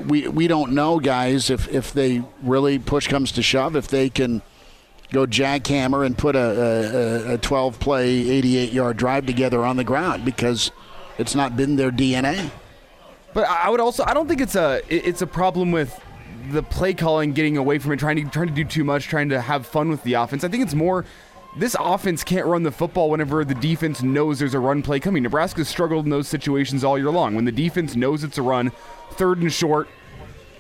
we 0.04 0.28
we 0.28 0.48
don't 0.48 0.74
know, 0.74 1.00
guys, 1.00 1.52
if 1.52 1.68
if 1.68 1.94
they 1.94 2.24
really 2.42 2.80
push 2.80 3.08
comes 3.08 3.32
to 3.34 3.44
shove, 3.44 3.76
if 3.76 3.88
they 3.88 4.10
can 4.10 4.42
go 5.12 5.26
jackhammer 5.26 6.06
and 6.06 6.18
put 6.18 6.36
a, 6.36 7.32
a, 7.32 7.34
a 7.34 7.38
12 7.38 7.80
play, 7.80 8.10
88 8.10 8.74
yard 8.74 8.98
drive 8.98 9.26
together 9.26 9.64
on 9.64 9.78
the 9.78 9.84
ground 9.84 10.26
because 10.26 10.72
it's 11.18 11.36
not 11.36 11.56
been 11.56 11.76
their 11.76 11.92
DNA. 11.92 12.52
But 13.34 13.48
I 13.50 13.70
would 13.70 13.82
also 13.82 14.04
I 14.06 14.14
don't 14.14 14.28
think 14.28 14.42
it's 14.42 14.56
a 14.56 14.82
it's 14.90 15.22
a 15.22 15.28
problem 15.28 15.72
with 15.72 16.00
the 16.52 16.64
play 16.64 16.94
calling 16.94 17.34
getting 17.34 17.58
away 17.58 17.80
from 17.80 17.92
it, 17.92 18.00
trying 18.00 18.16
to 18.16 18.30
trying 18.30 18.48
to 18.48 18.54
do 18.54 18.64
too 18.64 18.84
much, 18.84 19.06
trying 19.06 19.30
to 19.30 19.42
have 19.42 19.66
fun 19.66 19.90
with 19.90 20.04
the 20.04 20.14
offense. 20.14 20.44
I 20.44 20.48
think 20.48 20.64
it's 20.64 20.74
more 20.74 21.06
this 21.58 21.76
offense 21.80 22.24
can't 22.24 22.46
run 22.46 22.64
the 22.64 22.72
football 22.72 23.10
whenever 23.10 23.46
the 23.46 23.56
defense 23.56 24.04
knows 24.04 24.40
there's 24.40 24.54
a 24.54 24.60
run 24.60 24.82
play 24.82 25.00
coming. 25.00 25.24
Nebraska's 25.24 25.70
struggled 25.70 26.06
in 26.06 26.12
those 26.12 26.28
situations 26.28 26.84
all 26.84 26.98
year 26.98 27.12
long. 27.12 27.34
When 27.36 27.46
the 27.46 27.52
defense 27.52 27.96
knows 27.96 28.24
it's 28.24 28.38
a 28.38 28.42
run, 28.42 28.72
third 29.12 29.40
and 29.40 29.52
short, 29.52 29.88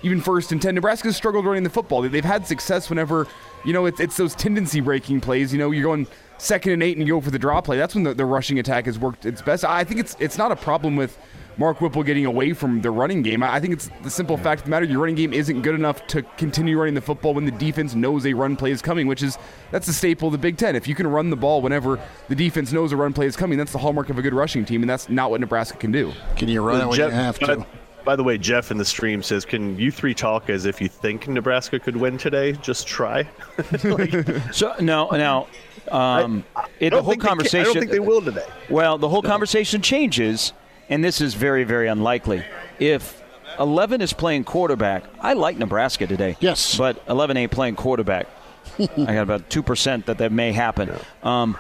even 0.06 0.22
first 0.22 0.52
and 0.52 0.62
10 0.62 0.76
nebraska's 0.76 1.16
struggled 1.18 1.46
running 1.46 1.64
the 1.64 1.70
football. 1.70 2.02
They- 2.02 2.08
they've 2.10 2.24
had 2.24 2.46
success 2.48 2.90
whenever 2.90 3.28
you 3.66 3.74
know 3.74 3.86
it's, 3.88 4.00
it's 4.00 4.16
those 4.16 4.36
tendency 4.36 4.80
breaking 4.80 5.20
plays. 5.22 5.52
You 5.52 5.60
know 5.60 5.72
you're 5.72 5.84
going 5.84 6.08
second 6.38 6.74
and 6.74 6.84
eight 6.84 6.96
and 6.98 7.06
you 7.08 7.14
go 7.16 7.22
for 7.22 7.32
the 7.32 7.40
draw 7.40 7.60
play. 7.62 7.78
That's 7.78 7.96
when 7.96 8.04
the, 8.04 8.14
the 8.14 8.26
rushing 8.26 8.60
attack 8.60 8.86
has 8.86 9.00
worked 9.00 9.26
its 9.26 9.42
best. 9.42 9.66
I 9.66 9.84
think 9.84 10.00
it's 10.00 10.16
it's 10.20 10.38
not 10.38 10.52
a 10.52 10.56
problem 10.56 10.96
with 10.96 11.18
mark 11.58 11.80
whipple 11.80 12.04
getting 12.04 12.26
away 12.26 12.52
from 12.52 12.82
the 12.82 12.92
running 12.92 13.22
game. 13.24 13.42
I 13.42 13.56
I 13.56 13.60
think 13.60 13.74
it's 13.74 13.90
the 14.04 14.10
simple 14.12 14.38
fact 14.38 14.60
of 14.62 14.66
the 14.66 14.70
matter 14.72 14.86
your 14.86 15.00
running 15.00 15.16
game 15.16 15.34
isn't 15.34 15.62
good 15.64 15.74
enough 15.76 16.06
to 16.08 16.22
continue 16.38 16.78
running 16.78 16.94
the 16.94 17.02
football 17.02 17.34
when 17.34 17.46
the 17.46 17.52
defense 17.52 17.96
knows 17.96 18.26
a 18.28 18.34
run 18.34 18.56
play 18.56 18.72
is 18.72 18.82
coming 18.84 19.08
which 19.08 19.24
is 19.24 19.38
that's 19.72 19.88
the 19.88 19.94
staple 19.94 20.28
of 20.28 20.34
the 20.34 20.38
big 20.38 20.58
ten. 20.58 20.76
If 20.76 20.88
you 20.88 20.94
can 20.94 21.08
run 21.08 21.30
the 21.32 21.38
ball 21.38 21.62
whenever 21.64 22.00
the 22.28 22.36
defense 22.36 22.72
knows 22.72 22.92
a 22.92 22.98
run 22.98 23.14
play 23.14 23.26
is 23.26 23.36
coming 23.36 23.58
that's 23.58 23.72
the 23.72 23.80
hallmark 23.80 24.10
of 24.10 24.20
a 24.20 24.22
good 24.22 24.34
rushing 24.34 24.66
team 24.66 24.84
and 24.84 24.90
that's 24.90 25.10
not 25.10 25.32
what 25.32 25.40
nebraska 25.42 25.78
can 25.78 25.92
do. 25.92 26.12
Can 26.36 26.48
you 26.50 26.62
run 26.62 26.82
it 26.82 26.88
when 26.88 26.98
Jeff- 26.98 27.10
you 27.12 27.16
have 27.16 27.40
by, 27.40 27.56
to? 27.56 27.66
By 28.06 28.16
the 28.16 28.24
way, 28.24 28.38
Jeff 28.38 28.72
in 28.72 28.78
the 28.78 28.86
stream 28.86 29.22
says, 29.24 29.44
"Can 29.46 29.78
you 29.78 29.92
three 29.92 30.14
talk 30.14 30.50
as 30.50 30.66
if 30.66 30.80
you 30.80 30.88
think 30.88 31.28
Nebraska 31.28 31.80
could 31.80 31.98
win 31.98 32.18
today? 32.18 32.54
Just 32.54 32.88
try." 32.88 33.28
So 34.52 34.74
no, 34.80 35.10
now 35.10 35.48
um, 35.92 36.44
it, 36.80 36.94
I 36.94 36.98
the 36.98 37.02
whole 37.02 37.12
think 37.12 37.22
they 37.22 37.28
can- 37.28 37.38
conversation. 37.38 37.60
I 37.62 37.64
don't 37.66 37.80
think 37.80 37.92
they 37.92 38.00
will 38.00 38.22
today. 38.22 38.46
Well, 38.70 38.98
the 38.98 39.10
whole 39.10 39.22
conversation 39.22 39.82
changes, 39.82 40.54
and 40.90 41.04
this 41.04 41.22
is 41.22 41.34
very, 41.34 41.64
very 41.64 41.88
unlikely. 41.88 42.44
If 42.80 43.22
11 43.60 44.02
is 44.02 44.14
playing 44.14 44.44
quarterback, 44.44 45.04
I 45.20 45.34
like 45.34 45.58
Nebraska 45.58 46.08
today. 46.08 46.38
Yes. 46.40 46.78
But 46.78 47.02
11 47.08 47.38
ain't 47.38 47.52
playing 47.52 47.76
quarterback. 47.76 48.28
I 48.80 48.86
got 48.88 49.24
about 49.24 49.50
2% 49.50 50.06
that 50.06 50.18
that 50.18 50.32
may 50.32 50.52
happen. 50.52 50.92
Um, 51.24 51.58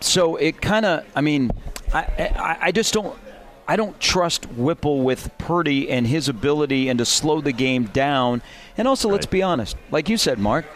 so 0.00 0.36
it 0.36 0.60
kind 0.60 0.84
of, 0.84 1.04
I 1.14 1.20
mean, 1.20 1.52
I, 1.94 2.00
I, 2.00 2.58
I 2.62 2.72
just 2.72 2.92
don't. 2.92 3.16
I 3.66 3.76
don't 3.76 3.98
trust 4.00 4.46
Whipple 4.52 5.02
with 5.02 5.36
Purdy 5.38 5.90
and 5.90 6.06
his 6.06 6.28
ability 6.28 6.88
and 6.88 6.98
to 6.98 7.04
slow 7.04 7.40
the 7.40 7.52
game 7.52 7.84
down. 7.84 8.42
And 8.76 8.88
also, 8.88 9.08
let's 9.08 9.26
be 9.26 9.42
honest, 9.42 9.76
like 9.90 10.08
you 10.08 10.16
said, 10.16 10.38
Mark, 10.38 10.66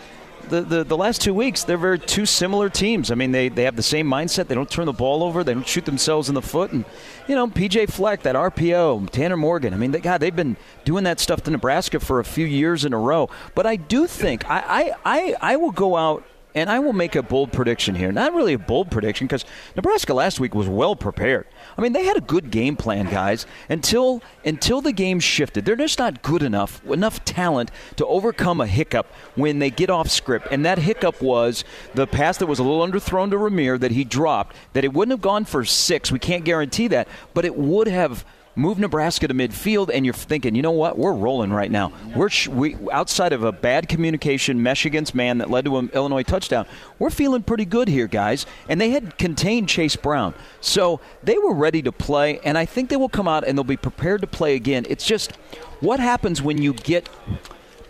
the, 0.49 0.63
the, 0.63 0.85
the 0.85 0.97
last 0.97 1.21
two 1.21 1.35
weeks, 1.35 1.65
they're 1.65 1.77
very 1.77 1.99
two 1.99 2.27
similar 2.27 2.69
teams. 2.69 3.11
I 3.11 3.15
mean, 3.15 3.33
they, 3.33 3.49
they 3.49 3.65
have 3.65 3.77
the 3.77 3.83
same 3.83 4.09
mindset. 4.09 4.47
They 4.47 4.55
don't 4.55 4.71
turn 4.71 4.87
the 4.87 4.93
ball 4.93 5.23
over. 5.23 5.43
They 5.43 5.55
don't 5.55 5.67
shoot 5.67 5.85
themselves 5.85 6.29
in 6.29 6.35
the 6.35 6.43
foot. 6.43 6.73
And, 6.73 6.85
you 7.27 7.35
know, 7.35 7.49
PJ 7.49 7.91
Fleck, 7.91 8.23
that 8.23 8.37
RPO, 8.37 9.11
Tanner 9.11 9.37
Morgan. 9.37 9.75
I 9.75 9.77
mean, 9.77 9.91
they, 9.91 10.01
God, 10.01 10.19
they've 10.19 10.35
been 10.35 10.57
doing 10.85 11.05
that 11.05 11.19
stuff 11.19 11.43
to 11.45 11.51
Nebraska 11.51 12.01
for 12.01 12.21
a 12.21 12.25
few 12.25 12.47
years 12.47 12.85
in 12.85 12.93
a 12.93 12.99
row. 12.99 13.29
But 13.55 13.67
I 13.67 13.77
do 13.77 14.07
think, 14.07 14.49
I, 14.49 14.63
I, 14.67 14.93
I, 15.05 15.35
I 15.41 15.57
will 15.57 15.73
go 15.73 15.97
out 15.97 16.25
and 16.57 16.71
I 16.71 16.79
will 16.79 16.95
make 16.95 17.15
a 17.15 17.23
bold 17.23 17.53
prediction 17.53 17.95
here. 17.95 18.11
Not 18.11 18.33
really 18.33 18.55
a 18.55 18.59
bold 18.59 18.91
prediction 18.91 19.27
because 19.27 19.45
Nebraska 19.77 20.15
last 20.15 20.41
week 20.41 20.55
was 20.55 20.67
well 20.67 20.97
prepared. 20.97 21.47
I 21.77 21.83
mean, 21.83 21.93
they 21.93 22.05
had 22.05 22.17
a 22.17 22.23
good 22.23 22.51
game 22.51 22.77
plan, 22.77 23.11
guys, 23.11 23.47
until 23.69 24.23
until 24.43 24.81
the 24.81 24.93
game 24.93 25.21
shifted. 25.21 25.67
They're 25.67 25.77
just 25.77 25.99
not 25.99 26.23
good 26.23 26.43
enough, 26.43 26.83
enough 26.87 27.23
talent 27.27 27.71
to 27.97 28.07
overcome 28.07 28.63
a 28.63 28.67
hiccup 28.67 29.07
when 29.35 29.59
they 29.59 29.69
get 29.69 29.91
off 29.91 30.09
script. 30.09 30.49
And 30.51 30.65
that 30.65 30.79
hiccup 30.79 31.21
was 31.21 31.63
the 31.95 32.07
pass 32.07 32.39
that 32.39 32.47
was 32.47 32.59
a 32.59 32.63
little 32.63 32.85
underthrown 32.85 33.31
to 33.31 33.37
Rahmir 33.37 33.79
that 33.79 33.91
he 33.91 34.03
dropped. 34.03 34.57
That 34.73 34.85
it 34.85 34.95
wouldn't 34.95 35.13
have 35.13 35.21
gone 35.21 35.45
for 35.45 35.63
six. 35.67 36.11
We 36.11 36.19
can't 36.19 36.45
guarantee 36.45 36.89
that, 36.89 37.07
but 37.35 37.45
it 37.45 37.57
would 37.57 37.87
have 37.87 38.25
move 38.57 38.79
Nebraska 38.79 39.29
to 39.29 39.35
midfield, 39.35 39.91
and 39.93 40.05
you're 40.05 40.15
thinking, 40.15 40.55
you 40.55 40.63
know 40.63 40.73
what, 40.73 40.99
we're 40.99 41.13
rolling 41.13 41.53
right 41.53 41.71
now. 41.71 41.93
We're 42.15 42.31
sh- 42.31 42.49
we 42.49 42.77
outside 42.91 43.33
of 43.33 43.45
a 43.45 43.53
bad 43.53 43.89
communication 43.89 44.63
mesh 44.63 44.87
against 44.87 45.15
man 45.15 45.39
that 45.39 45.51
led 45.51 45.67
to 45.67 45.77
an 45.77 45.91
Illinois 45.93 46.23
touchdown. 46.23 46.67
We're 46.99 47.11
feeling 47.11 47.43
pretty 47.43 47.67
good 47.67 47.89
here, 47.89 48.07
guys. 48.07 48.47
And 48.69 48.81
they 48.81 48.91
had 48.91 49.19
contained 49.19 49.69
Chase 49.69 49.95
Brown, 49.95 50.35
so 50.61 51.01
they 51.23 51.39
were 51.39 51.55
ready 51.55 51.83
to 51.83 51.93
play, 51.93 52.41
and 52.41 52.57
I 52.57 52.65
think 52.65 52.89
they 52.89 52.97
will 52.97 53.09
come 53.09 53.29
out 53.29 53.47
and 53.47 53.57
they'll 53.57 53.65
be 53.65 53.77
prepared 53.77 54.23
to 54.23 54.27
play 54.27 54.55
again. 54.55 54.87
It's 54.89 55.07
just 55.07 55.37
what 55.81 56.01
happens 56.01 56.41
when 56.41 56.61
you 56.61 56.73
get 56.73 57.09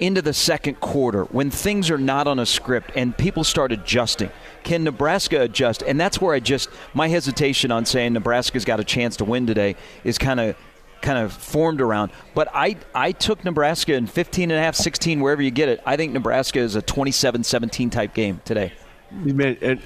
into 0.01 0.23
the 0.23 0.33
second 0.33 0.81
quarter 0.81 1.25
when 1.25 1.51
things 1.51 1.91
are 1.91 1.99
not 1.99 2.27
on 2.27 2.39
a 2.39 2.47
script 2.47 2.91
and 2.95 3.17
people 3.17 3.45
start 3.45 3.73
adjusting. 3.73 4.31
Can 4.63 4.85
Nebraska 4.85 5.43
adjust? 5.43 5.83
And 5.83 5.99
that's 5.99 6.21
where 6.21 6.35
I 6.35 6.41
just 6.41 6.69
my 6.95 7.09
hesitation 7.09 7.71
on 7.71 7.85
saying 7.85 8.13
Nebraska's 8.13 8.65
got 8.65 8.81
a 8.81 8.85
chance 8.85 9.17
to 9.17 9.25
win 9.25 9.47
today 9.47 9.77
is 10.05 10.19
kind 10.19 10.41
of 10.41 10.57
kind 11.03 11.19
of 11.19 11.33
formed 11.33 11.81
around. 11.81 12.11
But 12.35 12.49
I 12.53 12.77
I 12.95 13.13
took 13.13 13.45
Nebraska 13.45 13.95
in 13.95 14.07
15 14.07 14.51
and 14.51 14.59
a 14.59 14.63
half, 14.63 14.75
16 14.75 15.21
wherever 15.21 15.43
you 15.43 15.51
get 15.51 15.69
it. 15.69 15.81
I 15.87 15.97
think 15.97 16.13
Nebraska 16.13 16.59
is 16.59 16.77
a 16.77 16.83
27-17 16.83 17.91
type 17.91 18.15
game 18.15 18.41
today. 18.45 18.73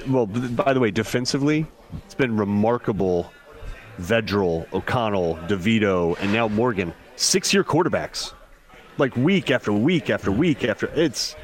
well, 0.08 0.26
by 0.26 0.72
the 0.72 0.80
way, 0.80 0.90
defensively, 0.90 1.66
it's 2.04 2.14
been 2.14 2.36
remarkable. 2.36 3.32
Vedral, 4.00 4.66
O'Connell, 4.72 5.36
DeVito, 5.46 6.18
and 6.20 6.32
now 6.32 6.48
Morgan, 6.48 6.94
six-year 7.16 7.62
quarterbacks 7.62 8.32
like 9.00 9.16
week 9.16 9.50
after 9.50 9.72
week 9.72 10.10
after 10.10 10.30
week 10.30 10.64
after 10.64 10.86
it's 10.94 11.34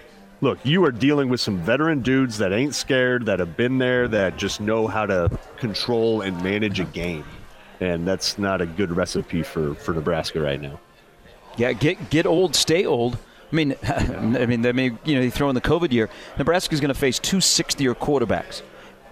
look 0.41 0.59
you 0.63 0.85
are 0.85 0.93
dealing 0.93 1.29
with 1.29 1.41
some 1.41 1.59
veteran 1.59 2.01
dudes 2.03 2.39
that 2.39 2.53
ain't 2.53 2.75
scared 2.75 3.27
that 3.27 3.39
have 3.41 3.57
been 3.57 3.79
there 3.79 4.07
that 4.07 4.37
just 4.37 4.61
know 4.61 4.87
how 4.87 5.07
to 5.07 5.31
control 5.57 6.21
and 6.21 6.41
manage 6.43 6.79
a 6.79 6.85
game 6.85 7.25
and 7.81 8.07
that's 8.07 8.39
not 8.39 8.61
a 8.61 8.67
good 8.67 8.95
recipe 8.95 9.43
for 9.43 9.75
for 9.75 9.95
nebraska 9.95 10.41
right 10.41 10.61
now 10.61 10.79
yeah 11.57 11.73
get 11.73 12.11
get 12.11 12.27
old 12.27 12.55
stay 12.55 12.85
old 12.85 13.19
I 13.53 13.55
mean, 13.55 13.77
I 13.85 14.45
mean, 14.45 14.63
they 14.63 14.73
may 14.73 14.87
you 15.05 15.15
know 15.15 15.21
they 15.21 15.31
throw 15.31 15.49
in 15.49 15.55
the 15.55 15.61
COVID 15.61 15.93
year. 15.93 16.11
Nebraska's 16.37 16.81
going 16.81 16.93
to 16.93 16.99
face 16.99 17.21
two 17.21 17.37
60-year 17.37 17.95
quarterbacks, 17.95 18.63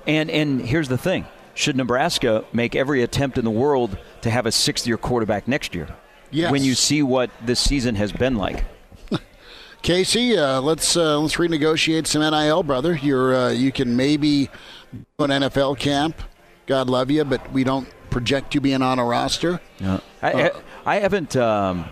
and 0.08 0.28
and 0.28 0.60
here's 0.60 0.88
the 0.88 0.98
thing: 0.98 1.24
should 1.54 1.76
Nebraska 1.76 2.44
make 2.52 2.74
every 2.74 3.04
attempt 3.04 3.38
in 3.38 3.44
the 3.44 3.50
world 3.50 3.96
to 4.22 4.30
have 4.30 4.44
a 4.44 4.50
60-year 4.50 4.96
quarterback 4.98 5.46
next 5.46 5.72
year? 5.72 5.88
Yes. 6.34 6.50
When 6.50 6.64
you 6.64 6.74
see 6.74 7.00
what 7.02 7.30
this 7.40 7.60
season 7.60 7.94
has 7.94 8.10
been 8.10 8.34
like. 8.34 8.64
Casey, 9.82 10.36
uh, 10.36 10.60
let's 10.60 10.96
uh, 10.96 11.20
let's 11.20 11.36
renegotiate 11.36 12.08
some 12.08 12.22
NIL, 12.22 12.64
brother. 12.64 12.96
You're 12.96 13.36
uh, 13.36 13.50
you 13.50 13.70
can 13.70 13.96
maybe 13.96 14.50
do 14.92 15.24
an 15.24 15.30
NFL 15.30 15.78
camp. 15.78 16.20
God 16.66 16.90
love 16.90 17.10
you, 17.10 17.24
but 17.24 17.52
we 17.52 17.62
don't 17.62 17.88
project 18.10 18.54
you 18.54 18.60
being 18.60 18.82
on 18.82 18.98
a 18.98 19.04
roster. 19.04 19.60
Yeah. 19.78 20.00
I, 20.22 20.50
I 20.86 20.96
haven't, 20.96 21.36
um, 21.36 21.84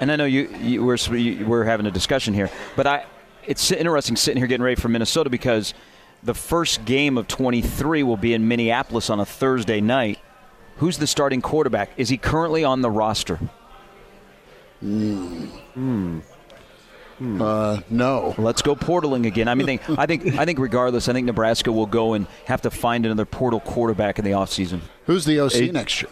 and 0.00 0.12
I 0.12 0.16
know 0.16 0.26
you, 0.26 0.48
you 0.60 0.84
we're 0.84 0.98
we're 1.44 1.64
having 1.64 1.86
a 1.86 1.90
discussion 1.90 2.34
here, 2.34 2.50
but 2.76 2.86
I 2.86 3.04
it's 3.46 3.70
interesting 3.72 4.14
sitting 4.14 4.38
here 4.38 4.46
getting 4.46 4.62
ready 4.62 4.80
for 4.80 4.88
Minnesota 4.88 5.28
because 5.28 5.74
the 6.22 6.34
first 6.34 6.84
game 6.84 7.18
of 7.18 7.26
23 7.26 8.02
will 8.02 8.16
be 8.16 8.34
in 8.34 8.46
Minneapolis 8.46 9.10
on 9.10 9.18
a 9.18 9.24
Thursday 9.24 9.80
night. 9.80 10.18
Who's 10.76 10.98
the 10.98 11.06
starting 11.06 11.40
quarterback? 11.40 11.90
Is 11.96 12.10
he 12.10 12.16
currently 12.16 12.62
on 12.62 12.82
the 12.82 12.90
roster? 12.90 13.40
Hmm. 14.80 16.20
Uh, 17.20 17.80
no. 17.90 18.34
Let's 18.38 18.62
go 18.62 18.76
portaling 18.76 19.26
again. 19.26 19.48
I 19.48 19.54
mean, 19.54 19.80
I 19.96 20.06
think 20.06 20.38
I 20.38 20.44
think 20.44 20.58
regardless, 20.58 21.08
I 21.08 21.12
think 21.12 21.26
Nebraska 21.26 21.72
will 21.72 21.86
go 21.86 22.14
and 22.14 22.26
have 22.44 22.62
to 22.62 22.70
find 22.70 23.04
another 23.04 23.24
portal 23.24 23.60
quarterback 23.60 24.18
in 24.18 24.24
the 24.24 24.32
offseason. 24.32 24.80
Who's 25.06 25.24
the 25.24 25.40
OC 25.40 25.54
Eight. 25.56 25.72
next 25.72 26.02
year? 26.02 26.10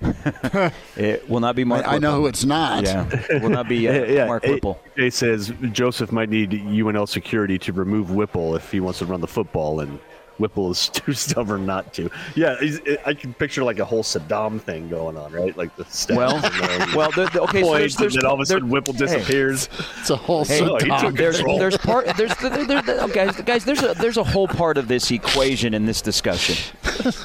it 0.96 1.28
will 1.28 1.40
not 1.40 1.56
be 1.56 1.64
Mark. 1.64 1.86
I, 1.86 1.96
I 1.96 1.98
know 1.98 2.14
who 2.14 2.28
it's 2.28 2.44
not. 2.44 2.84
Yeah, 2.84 3.08
it 3.10 3.42
will 3.42 3.50
not 3.50 3.68
be 3.68 3.88
uh, 3.88 4.04
yeah, 4.04 4.26
Mark 4.26 4.44
Whipple. 4.44 4.80
Jay 4.96 5.10
says 5.10 5.52
Joseph 5.72 6.12
might 6.12 6.28
need 6.28 6.50
UNL 6.50 7.08
security 7.08 7.58
to 7.58 7.72
remove 7.72 8.12
Whipple 8.12 8.54
if 8.54 8.70
he 8.70 8.78
wants 8.80 9.00
to 9.00 9.06
run 9.06 9.20
the 9.20 9.26
football, 9.26 9.80
and 9.80 9.98
Whipple 10.38 10.70
is 10.70 10.88
too 10.92 11.12
stubborn 11.12 11.66
not 11.66 11.92
to. 11.94 12.10
Yeah, 12.34 12.56
I 13.04 13.14
can 13.14 13.34
picture 13.34 13.64
like 13.64 13.78
a 13.78 13.84
whole 13.84 14.02
Saddam 14.02 14.60
thing 14.60 14.88
going 14.88 15.16
on, 15.16 15.32
right? 15.32 15.56
Like 15.56 15.74
the 15.76 15.84
steps 15.86 16.16
well, 16.16 16.40
the, 16.40 16.94
well, 16.96 17.10
the, 17.10 17.26
the, 17.32 17.42
okay, 17.42 17.62
so 17.62 17.74
there's, 17.74 17.96
there's, 17.96 18.14
and 18.14 18.22
then 18.22 18.28
all 18.28 18.34
of 18.34 18.40
a 18.40 18.46
sudden 18.46 18.68
Whipple 18.68 18.94
disappears. 18.94 19.66
Hey, 19.66 19.84
it's 20.00 20.10
a 20.10 20.16
whole 20.16 20.44
hey, 20.44 20.60
Saddam. 20.60 21.16
There's, 21.16 21.42
there's 21.42 21.76
part. 21.78 22.06
There's 22.16 22.34
there, 22.36 22.82
there, 22.82 22.82
oh, 23.00 23.08
guys, 23.08 23.36
guys. 23.42 23.64
There's 23.64 23.82
a 23.82 23.94
there's 23.94 24.16
a 24.16 24.24
whole 24.24 24.48
part 24.48 24.78
of 24.78 24.88
this 24.88 25.10
equation 25.10 25.74
in 25.74 25.86
this 25.86 26.00
discussion. 26.02 26.56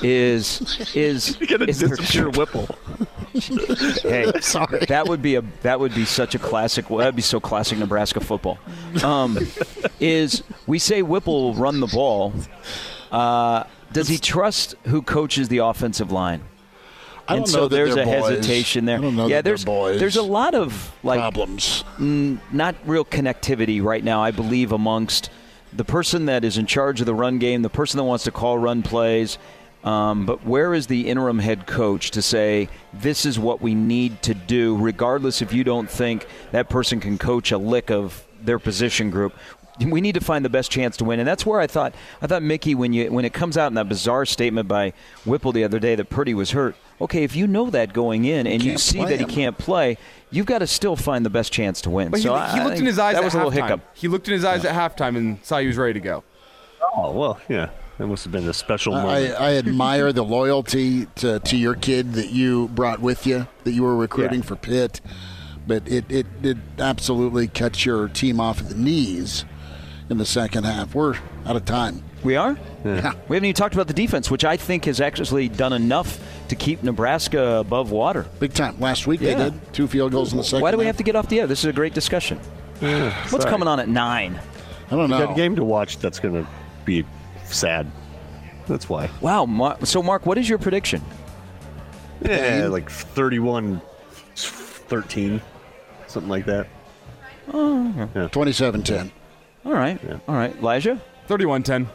Is 0.02 0.92
is 0.96 1.36
gotta 1.50 1.66
is 1.66 1.80
disappear 1.80 2.30
Whipple. 2.34 2.68
hey, 3.34 4.32
sorry. 4.42 4.86
That 4.88 5.08
would 5.08 5.22
be 5.22 5.36
a 5.36 5.42
that 5.62 5.80
would 5.80 5.96
be 5.96 6.06
such 6.06 6.36
a 6.36 6.40
classic. 6.40 6.88
That'd 6.88 7.16
be 7.16 7.22
so 7.22 7.40
classic 7.40 7.78
Nebraska 7.78 8.20
football. 8.20 8.60
Um, 9.04 9.38
is 10.00 10.44
we 10.68 10.80
say 10.80 11.02
Whipple 11.02 11.44
will 11.44 11.56
run 11.56 11.80
the 11.80 11.88
ball. 11.88 12.34
Uh, 13.14 13.64
does 13.94 14.08
he 14.08 14.18
trust 14.18 14.76
who 14.86 15.02
coaches 15.02 15.48
the 15.48 15.60
offensive 15.60 16.12
line? 16.12 16.42
I 17.28 17.38
and 17.38 17.48
so 17.48 17.68
there's 17.70 17.96
a 17.96 18.04
boys. 18.04 18.30
hesitation 18.30 18.84
there. 18.86 19.00
yeah, 19.02 19.42
there's 19.42 19.64
there's 19.64 20.18
a 20.18 20.24
lot 20.24 20.56
of 20.56 20.92
like 21.04 21.20
problems, 21.20 21.86
n- 22.00 22.42
not 22.52 22.76
real 22.86 23.06
connectivity 23.06 23.82
right 23.82 24.04
now. 24.04 24.22
I 24.22 24.32
believe 24.32 24.74
amongst 24.74 25.30
the 25.72 25.86
person 25.86 26.26
that 26.26 26.44
is 26.44 26.58
in 26.58 26.66
charge 26.66 27.00
of 27.00 27.06
the 27.06 27.16
run 27.16 27.40
game, 27.40 27.62
the 27.62 27.70
person 27.70 27.98
that 27.98 28.04
wants 28.04 28.26
to 28.26 28.32
call 28.32 28.58
run 28.58 28.84
plays. 28.84 29.38
Um, 29.86 30.26
but 30.26 30.46
where 30.46 30.74
is 30.74 30.88
the 30.88 31.08
interim 31.10 31.40
head 31.40 31.68
coach 31.68 32.12
to 32.12 32.22
say 32.22 32.70
this 32.94 33.26
is 33.26 33.38
what 33.38 33.62
we 33.62 33.76
need 33.76 34.22
to 34.24 34.34
do, 34.34 34.78
regardless 34.78 35.42
if 35.42 35.52
you 35.54 35.64
don't 35.64 35.90
think 35.90 36.26
that 36.52 36.70
person 36.70 37.00
can 37.02 37.18
coach 37.18 37.52
a 37.52 37.58
lick 37.58 37.92
of 37.92 38.26
their 38.42 38.60
position 38.60 39.10
group? 39.10 39.34
We 39.80 40.02
need 40.02 40.14
to 40.16 40.22
find 40.22 40.46
the 40.46 40.50
best 40.50 40.72
chance 40.72 40.98
to 40.98 41.04
win, 41.04 41.20
and 41.20 41.28
that's 41.28 41.46
where 41.46 41.60
I 41.60 41.68
thought 41.68 41.96
I 42.22 42.28
thought 42.28 42.44
Mickey 42.44 42.76
when 42.76 42.94
you 42.94 43.12
when 43.12 43.26
it 43.26 43.34
comes 43.34 43.58
out 43.58 43.68
in 43.68 43.74
that 43.76 43.90
bizarre 43.90 44.26
statement 44.26 44.68
by 44.68 44.94
Whipple 45.26 45.52
the 45.52 45.64
other 45.64 45.80
day 45.80 45.96
that 45.96 46.10
Purdy 46.10 46.34
was 46.34 46.52
hurt. 46.52 46.76
Okay, 47.02 47.24
if 47.24 47.36
you 47.36 47.48
know 47.48 47.70
that 47.70 47.92
going 47.92 48.26
in 48.26 48.46
and 48.48 48.64
you 48.64 48.78
see 48.78 49.00
that 49.00 49.20
him. 49.20 49.28
he 49.30 49.36
can't 49.36 49.58
play, 49.58 49.98
you've 50.32 50.46
got 50.46 50.60
to 50.60 50.68
still 50.68 50.96
find 50.96 51.26
the 51.26 51.30
best 51.30 51.52
chance 51.52 51.82
to 51.82 51.90
win. 51.90 52.12
But 52.12 52.22
so 52.22 52.34
he, 52.34 52.40
I, 52.40 52.58
he 52.58 52.64
looked 52.64 52.80
in 52.80 52.86
his 52.86 53.00
eyes. 53.00 53.16
That 53.16 53.22
at 53.22 53.26
was 53.26 53.34
a 53.34 53.38
little 53.38 53.52
hiccup. 53.52 53.82
He 53.94 54.08
looked 54.08 54.28
in 54.28 54.34
his 54.34 54.46
eyes 54.46 54.64
yeah. 54.64 54.80
at 54.80 54.98
halftime 54.98 55.18
and 55.18 55.44
saw 55.44 55.60
he 55.60 55.68
was 55.68 55.78
ready 55.78 55.94
to 55.94 56.00
go. 56.00 56.24
Oh 56.96 57.12
well, 57.12 57.40
yeah. 57.50 57.70
That 57.98 58.08
must 58.08 58.24
have 58.24 58.32
been 58.32 58.50
a 58.50 58.54
special 58.54 58.94
moment. 58.94 59.36
I, 59.36 59.52
I 59.52 59.58
admire 59.58 60.12
the 60.12 60.24
loyalty 60.24 61.06
to, 61.18 61.40
to 61.40 61.56
your 61.56 61.76
kid 61.76 62.14
that 62.14 62.32
you 62.32 62.70
brought 62.70 63.00
with 63.00 63.28
you, 63.28 63.48
that 63.66 63.72
you 63.72 63.84
were 63.84 63.96
recruiting 63.96 64.40
yeah. 64.40 64.46
for 64.46 64.56
Pitt. 64.56 65.00
But 65.68 65.88
it, 65.88 66.12
it, 66.12 66.26
it 66.42 66.58
absolutely 66.80 67.48
cuts 67.48 67.86
your 67.86 68.08
team 68.08 68.40
off 68.40 68.62
at 68.62 68.70
the 68.70 68.76
knees 68.76 69.46
in 70.14 70.18
the 70.18 70.26
second 70.26 70.64
half. 70.64 70.96
We're 70.96 71.16
out 71.46 71.58
of 71.58 71.66
time. 71.66 72.04
We 72.24 72.38
are? 72.38 72.58
Yeah. 72.86 72.96
yeah. 72.96 73.14
We 73.28 73.36
haven't 73.36 73.46
even 73.46 73.54
talked 73.56 73.74
about 73.74 73.88
the 73.88 73.94
defense, 73.94 74.32
which 74.32 74.46
I 74.46 74.56
think 74.56 74.86
has 74.86 75.02
actually 75.02 75.50
done 75.50 75.74
enough 75.74 76.20
to 76.48 76.56
keep 76.56 76.84
Nebraska 76.84 77.58
above 77.58 77.92
water. 77.92 78.26
Big 78.40 78.54
time. 78.54 78.80
Last 78.80 79.08
week 79.08 79.20
yeah. 79.20 79.36
they 79.36 79.50
did. 79.50 79.74
Two 79.74 79.88
field 79.88 80.14
goals 80.14 80.32
in 80.32 80.38
the 80.38 80.44
second 80.44 80.62
Why 80.62 80.72
do 80.72 80.78
we 80.78 80.86
half. 80.86 80.94
have 80.94 80.98
to 80.98 81.04
get 81.04 81.18
off 81.18 81.28
the 81.28 81.42
air? 81.42 81.48
This 81.48 81.60
is 81.60 81.66
a 81.66 81.74
great 81.74 81.94
discussion. 81.94 82.40
Yeah, 82.80 83.12
What's 83.24 83.32
sorry. 83.32 83.46
coming 83.46 83.68
on 83.68 83.80
at 83.80 83.90
9? 83.90 84.40
I 84.86 84.90
don't 84.90 85.10
know. 85.10 85.18
You 85.18 85.26
got 85.26 85.34
a 85.34 85.36
game 85.36 85.56
to 85.58 85.64
watch 85.66 85.98
that's 85.98 86.20
going 86.20 86.36
to 86.36 86.48
be 86.86 87.06
sad. 87.46 87.92
That's 88.68 88.88
why. 88.88 89.10
Wow. 89.20 89.78
So, 89.84 90.02
Mark, 90.02 90.26
what 90.26 90.38
is 90.38 90.48
your 90.48 90.60
prediction? 90.60 91.02
Yeah, 92.22 92.68
like 92.70 92.90
31 92.90 93.82
13, 94.36 95.42
something 96.08 96.30
like 96.30 96.46
that. 96.46 96.68
Oh, 97.52 98.10
yeah. 98.16 98.28
27 98.28 98.84
10. 98.84 99.12
All 99.66 99.74
right. 99.74 100.00
Yeah. 100.04 100.20
All 100.28 100.36
right. 100.36 100.56
Elijah? 100.58 101.02
31 101.28 101.64
10. 101.64 101.90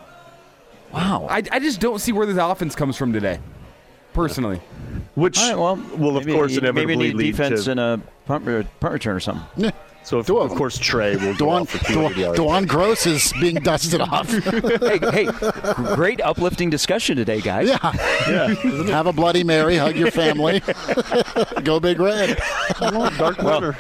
Wow. 0.92 1.26
I, 1.28 1.42
I 1.52 1.58
just 1.58 1.80
don't 1.80 1.98
see 1.98 2.12
where 2.12 2.26
this 2.26 2.38
offense 2.38 2.74
comes 2.74 2.96
from 2.96 3.12
today, 3.12 3.40
personally. 4.12 4.60
Which 5.14 5.36
right, 5.38 5.56
well, 5.56 5.76
will, 5.96 6.16
of 6.16 6.24
maybe, 6.24 6.36
course, 6.36 6.52
inevitably 6.56 6.86
maybe 6.86 7.08
need 7.08 7.16
lead 7.16 7.30
defense 7.32 7.64
to... 7.64 7.72
and 7.72 7.80
a 7.80 8.00
punt, 8.26 8.44
punt 8.80 8.92
return 8.92 9.16
or 9.16 9.20
something. 9.20 9.46
Yeah. 9.56 9.70
So, 10.04 10.20
if, 10.20 10.30
of 10.30 10.50
course, 10.54 10.78
Trey 10.78 11.16
will 11.16 11.32
go 11.32 11.38
Dewan, 11.38 11.62
off 11.62 11.68
for 11.68 11.84
200 11.84 12.16
yards. 12.16 12.38
Dewan 12.38 12.64
Gross 12.64 13.04
is 13.04 13.30
being 13.42 13.56
dusted 13.56 14.00
off. 14.00 14.30
hey, 14.32 14.98
hey, 15.12 15.28
great 15.94 16.22
uplifting 16.22 16.70
discussion 16.70 17.16
today, 17.16 17.42
guys. 17.42 17.68
Yeah. 17.68 17.92
yeah. 18.26 18.84
Have 18.86 19.06
a 19.06 19.12
Bloody 19.12 19.44
Mary, 19.44 19.76
hug 19.76 19.96
your 19.96 20.10
family. 20.10 20.62
go 21.62 21.78
Big 21.78 22.00
Red. 22.00 22.40
Dark 22.80 23.42
well, 23.42 23.74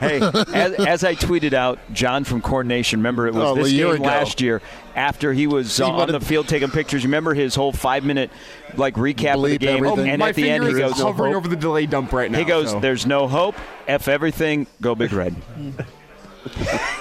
Hey, 0.00 0.20
as, 0.54 0.72
as 0.74 1.04
I 1.04 1.14
tweeted 1.14 1.52
out, 1.52 1.78
John 1.92 2.24
from 2.24 2.40
Coordination, 2.42 3.00
remember 3.00 3.26
it 3.26 3.34
was 3.34 3.42
Oh, 3.44 3.54
this 3.54 3.68
a 3.68 3.70
year 3.70 3.86
game 3.88 3.96
ago. 3.96 4.04
last 4.04 4.40
year 4.40 4.60
after 4.94 5.32
he 5.32 5.46
was 5.46 5.80
uh, 5.80 5.90
on 5.90 6.10
the 6.12 6.20
field 6.20 6.48
taking 6.48 6.70
pictures. 6.70 7.02
You 7.02 7.08
remember 7.08 7.34
his 7.34 7.54
whole 7.54 7.72
five 7.72 8.04
minute 8.04 8.30
like 8.76 8.94
recap 8.94 9.36
of 9.36 9.42
the 9.50 9.58
game, 9.58 9.84
everything. 9.84 10.10
and 10.10 10.18
My 10.20 10.30
at 10.30 10.34
the 10.34 10.50
end 10.50 10.64
he 10.64 10.72
goes, 10.74 11.00
hovering 11.00 11.32
hope. 11.32 11.44
over 11.44 11.48
the 11.48 11.56
delay 11.56 11.86
dump 11.86 12.12
right 12.12 12.30
now. 12.30 12.38
he 12.38 12.44
goes, 12.44 12.70
so 12.72 12.80
"There's 12.80 13.06
no 13.06 13.26
hope. 13.28 13.54
F 13.88 14.08
everything. 14.08 14.66
Go 14.80 14.94
Big 14.94 15.12
Red." 15.12 15.34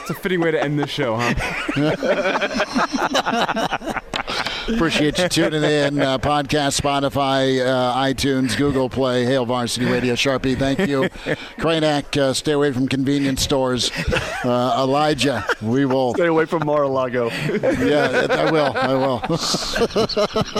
It's 0.02 0.10
a 0.10 0.16
fitting 0.16 0.42
way 0.42 0.50
to 0.50 0.64
end 0.64 0.80
this 0.80 0.90
show, 0.90 1.16
huh? 1.20 1.36
Appreciate 4.68 5.20
you 5.20 5.30
tuning 5.30 5.64
in. 5.64 6.02
Uh, 6.02 6.18
podcast, 6.18 6.80
Spotify, 6.80 7.66
uh, 7.66 7.96
iTunes, 7.96 8.58
Google 8.58 8.90
Play, 8.90 9.24
Hail 9.26 9.46
Varsity 9.46 9.86
Radio, 9.86 10.16
Sharpie. 10.16 10.58
Thank 10.58 10.80
you. 10.88 11.04
Kranak, 11.60 12.18
uh, 12.18 12.34
stay 12.34 12.54
away 12.54 12.72
from 12.72 12.88
convenience 12.88 13.42
stores. 13.42 13.92
Uh, 14.44 14.84
Elijah, 14.84 15.46
we 15.62 15.86
will. 15.86 16.14
Stay 16.14 16.28
away 16.28 16.46
from 16.46 16.66
Mar-a-Lago. 16.66 17.30
Yeah, 17.86 18.28
I 18.30 18.52
will. 18.52 18.74
I 18.76 18.94
will. 18.94 19.20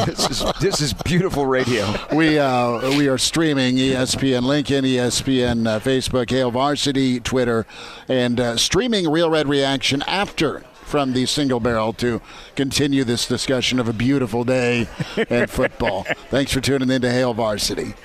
this 0.06 0.30
is 0.30 0.44
this 0.60 0.82
is 0.82 0.94
beautiful 0.94 1.46
radio. 1.46 1.94
We 2.14 2.40
uh, 2.40 2.90
we 2.98 3.08
are 3.08 3.18
streaming 3.18 3.76
ESPN 3.76 4.44
Lincoln, 4.44 4.86
ESPN 4.86 5.68
uh, 5.68 5.80
Facebook, 5.80 6.30
Hail 6.30 6.52
Varsity, 6.52 7.20
Twitter, 7.20 7.66
and 8.08 8.40
uh, 8.40 8.58
streaming 8.58 9.10
Real 9.10 9.30
Red 9.30 9.48
Reaction 9.48 10.04
after 10.04 10.64
from 10.96 11.12
the 11.12 11.26
single 11.26 11.60
barrel 11.60 11.92
to 11.92 12.22
continue 12.56 13.04
this 13.04 13.28
discussion 13.28 13.82
of 13.82 13.90
a 13.90 13.92
beautiful 13.92 14.46
day 14.46 14.88
in 15.28 15.46
football. 15.50 16.04
Thanks 16.30 16.54
for 16.54 16.62
tuning 16.62 16.90
in 16.90 17.02
to 17.02 17.12
Hail 17.12 17.34
Varsity. 17.34 17.96